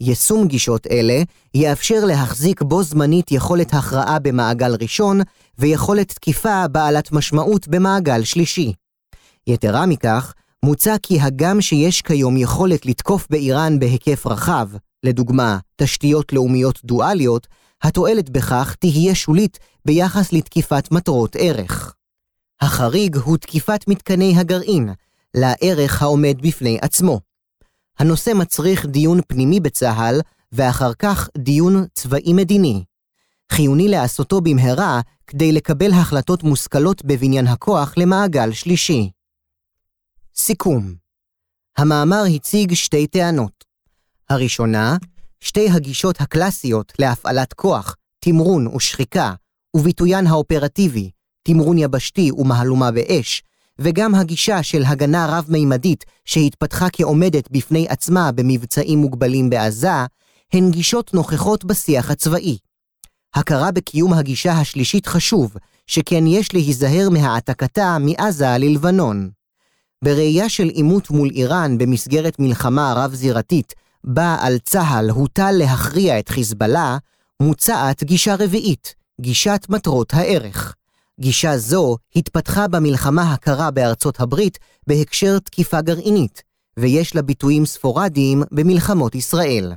יישום 0.00 0.48
גישות 0.48 0.86
אלה 0.86 1.22
יאפשר 1.54 2.04
להחזיק 2.04 2.62
בו 2.62 2.82
זמנית 2.82 3.32
יכולת 3.32 3.74
הכרעה 3.74 4.18
במעגל 4.18 4.74
ראשון 4.80 5.20
ויכולת 5.58 6.08
תקיפה 6.12 6.68
בעלת 6.68 7.12
משמעות 7.12 7.68
במעגל 7.68 8.24
שלישי. 8.24 8.72
יתרה 9.46 9.86
מכך, 9.86 10.32
מוצע 10.64 10.96
כי 11.02 11.20
הגם 11.20 11.60
שיש 11.60 12.02
כיום 12.02 12.36
יכולת 12.36 12.86
לתקוף 12.86 13.26
באיראן 13.30 13.78
בהיקף 13.78 14.26
רחב, 14.26 14.68
לדוגמה, 15.06 15.58
תשתיות 15.76 16.32
לאומיות 16.32 16.80
דואליות, 16.84 17.46
התועלת 17.82 18.30
בכך 18.30 18.76
תהיה 18.80 19.14
שולית 19.14 19.58
ביחס 19.84 20.32
לתקיפת 20.32 20.90
מטרות 20.90 21.36
ערך. 21.38 21.94
החריג 22.60 23.16
הוא 23.16 23.36
תקיפת 23.36 23.88
מתקני 23.88 24.34
הגרעין, 24.36 24.90
לערך 25.34 26.02
העומד 26.02 26.42
בפני 26.42 26.78
עצמו. 26.82 27.20
הנושא 27.98 28.30
מצריך 28.34 28.86
דיון 28.86 29.20
פנימי 29.28 29.60
בצה"ל, 29.60 30.20
ואחר 30.52 30.94
כך 30.94 31.28
דיון 31.38 31.84
צבאי-מדיני. 31.94 32.84
חיוני 33.52 33.88
לעשותו 33.88 34.40
במהרה 34.40 35.00
כדי 35.26 35.52
לקבל 35.52 35.92
החלטות 35.92 36.42
מושכלות 36.42 37.04
בבניין 37.04 37.46
הכוח 37.46 37.94
למעגל 37.96 38.52
שלישי. 38.52 39.10
סיכום 40.36 40.94
המאמר 41.78 42.22
הציג 42.34 42.74
שתי 42.74 43.06
טענות. 43.06 43.65
הראשונה, 44.30 44.96
שתי 45.40 45.70
הגישות 45.70 46.20
הקלאסיות 46.20 46.92
להפעלת 46.98 47.52
כוח, 47.52 47.96
תמרון 48.20 48.66
ושחיקה, 48.66 49.32
וביטוין 49.76 50.26
האופרטיבי, 50.26 51.10
תמרון 51.42 51.78
יבשתי 51.78 52.30
ומהלומה 52.32 52.90
באש, 52.90 53.42
וגם 53.78 54.14
הגישה 54.14 54.62
של 54.62 54.84
הגנה 54.86 55.26
רב-מימדית 55.28 56.04
שהתפתחה 56.24 56.86
כעומדת 56.92 57.50
בפני 57.50 57.86
עצמה 57.88 58.32
במבצעים 58.32 58.98
מוגבלים 58.98 59.50
בעזה, 59.50 60.06
הן 60.52 60.70
גישות 60.70 61.14
נוכחות 61.14 61.64
בשיח 61.64 62.10
הצבאי. 62.10 62.58
הכרה 63.34 63.70
בקיום 63.70 64.12
הגישה 64.12 64.52
השלישית 64.52 65.06
חשוב, 65.06 65.56
שכן 65.86 66.26
יש 66.26 66.54
להיזהר 66.54 67.08
מהעתקתה 67.10 67.96
מעזה 68.00 68.58
ללבנון. 68.58 69.30
בראייה 70.04 70.48
של 70.48 70.68
עימות 70.68 71.10
מול 71.10 71.30
איראן 71.30 71.78
במסגרת 71.78 72.38
מלחמה 72.38 72.94
רב-זירתית, 72.96 73.74
בה 74.06 74.36
על 74.40 74.58
צה"ל 74.58 75.10
הוטל 75.10 75.50
להכריע 75.50 76.18
את 76.18 76.28
חיזבאללה, 76.28 76.98
מוצעת 77.42 78.04
גישה 78.04 78.34
רביעית, 78.38 78.94
גישת 79.20 79.66
מטרות 79.68 80.14
הערך. 80.14 80.74
גישה 81.20 81.58
זו 81.58 81.96
התפתחה 82.16 82.68
במלחמה 82.68 83.32
הקרה 83.32 83.70
בארצות 83.70 84.20
הברית 84.20 84.58
בהקשר 84.86 85.38
תקיפה 85.38 85.80
גרעינית, 85.80 86.42
ויש 86.76 87.14
לה 87.14 87.22
ביטויים 87.22 87.66
ספורדיים 87.66 88.42
במלחמות 88.52 89.14
ישראל. 89.14 89.72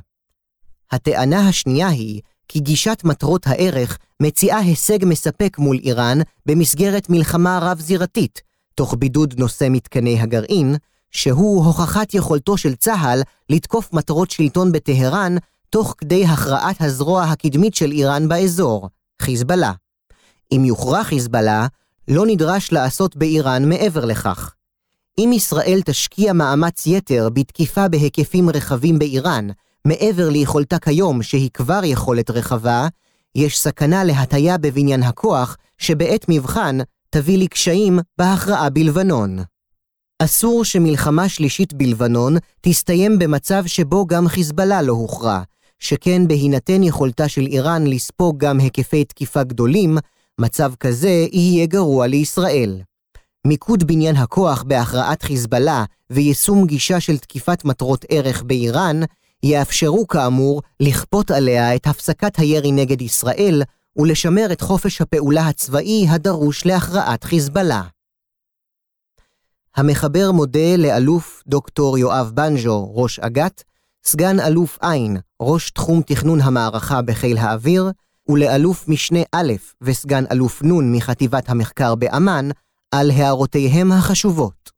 הטענה 0.90 1.48
השנייה 1.48 1.88
היא 1.88 2.20
כי 2.48 2.60
גישת 2.60 3.00
מטרות 3.04 3.46
הערך 3.46 3.98
מציעה 4.22 4.58
הישג 4.58 4.98
מספק 5.04 5.58
מול 5.58 5.78
איראן 5.82 6.18
במסגרת 6.46 7.10
מלחמה 7.10 7.58
רב-זירתית, 7.62 8.42
תוך 8.74 8.94
בידוד 8.98 9.34
נושא 9.38 9.66
מתקני 9.70 10.20
הגרעין, 10.20 10.76
שהוא 11.10 11.64
הוכחת 11.64 12.14
יכולתו 12.14 12.56
של 12.56 12.74
צה"ל 12.74 13.22
לתקוף 13.48 13.92
מטרות 13.92 14.30
שלטון 14.30 14.72
בטהרן, 14.72 15.36
תוך 15.70 15.94
כדי 15.98 16.24
הכרעת 16.24 16.76
הזרוע 16.80 17.24
הקדמית 17.24 17.74
של 17.74 17.90
איראן 17.92 18.28
באזור, 18.28 18.88
חיזבאללה. 19.22 19.72
אם 20.52 20.64
יוכרע 20.64 21.04
חיזבאללה, 21.04 21.66
לא 22.08 22.26
נדרש 22.26 22.72
לעשות 22.72 23.16
באיראן 23.16 23.68
מעבר 23.68 24.04
לכך. 24.04 24.54
אם 25.18 25.30
ישראל 25.34 25.80
תשקיע 25.84 26.32
מאמץ 26.32 26.86
יתר 26.86 27.28
בתקיפה 27.32 27.88
בהיקפים 27.88 28.50
רחבים 28.50 28.98
באיראן, 28.98 29.48
מעבר 29.84 30.28
ליכולתה 30.28 30.78
כיום 30.78 31.22
שהיא 31.22 31.50
כבר 31.54 31.80
יכולת 31.84 32.30
רחבה, 32.30 32.88
יש 33.34 33.58
סכנה 33.58 34.04
להטיה 34.04 34.58
בבניין 34.58 35.02
הכוח, 35.02 35.56
שבעת 35.78 36.26
מבחן 36.28 36.78
תביא 37.10 37.38
לקשיים 37.38 37.98
בהכרעה 38.18 38.70
בלבנון. 38.70 39.38
אסור 40.22 40.64
שמלחמה 40.64 41.28
שלישית 41.28 41.74
בלבנון 41.74 42.36
תסתיים 42.60 43.18
במצב 43.18 43.66
שבו 43.66 44.06
גם 44.06 44.28
חיזבאללה 44.28 44.82
לא 44.82 44.92
הוכרע, 44.92 45.42
שכן 45.78 46.28
בהינתן 46.28 46.82
יכולתה 46.82 47.28
של 47.28 47.46
איראן 47.46 47.86
לספוג 47.86 48.38
גם 48.38 48.60
היקפי 48.60 49.04
תקיפה 49.04 49.42
גדולים, 49.42 49.98
מצב 50.40 50.72
כזה 50.80 51.26
יהיה 51.32 51.66
גרוע 51.66 52.06
לישראל. 52.06 52.80
מיקוד 53.46 53.84
בניין 53.84 54.16
הכוח 54.16 54.62
בהכרעת 54.62 55.22
חיזבאללה 55.22 55.84
ויישום 56.10 56.66
גישה 56.66 57.00
של 57.00 57.18
תקיפת 57.18 57.64
מטרות 57.64 58.04
ערך 58.08 58.42
באיראן, 58.42 59.00
יאפשרו 59.42 60.08
כאמור 60.08 60.62
לכפות 60.80 61.30
עליה 61.30 61.74
את 61.74 61.86
הפסקת 61.86 62.38
הירי 62.38 62.72
נגד 62.72 63.02
ישראל 63.02 63.62
ולשמר 63.96 64.52
את 64.52 64.60
חופש 64.60 65.00
הפעולה 65.00 65.48
הצבאי 65.48 66.06
הדרוש 66.08 66.66
להכרעת 66.66 67.24
חיזבאללה. 67.24 67.82
המחבר 69.76 70.32
מודה 70.32 70.76
לאלוף 70.78 71.42
דוקטור 71.46 71.98
יואב 71.98 72.30
בנז'ו, 72.34 72.92
ראש 72.94 73.18
אג"ת, 73.18 73.62
סגן 74.04 74.40
אלוף 74.40 74.78
עין, 74.82 75.16
ראש 75.42 75.70
תחום 75.70 76.02
תכנון 76.02 76.40
המערכה 76.40 77.02
בחיל 77.02 77.38
האוויר, 77.38 77.90
ולאלוף 78.28 78.88
משנה 78.88 79.18
א' 79.32 79.52
וסגן 79.80 80.24
אלוף 80.32 80.62
נ' 80.62 80.96
מחטיבת 80.96 81.48
המחקר 81.48 81.94
באמ"ן, 81.94 82.48
על 82.94 83.10
הערותיהם 83.10 83.92
החשובות. 83.92 84.70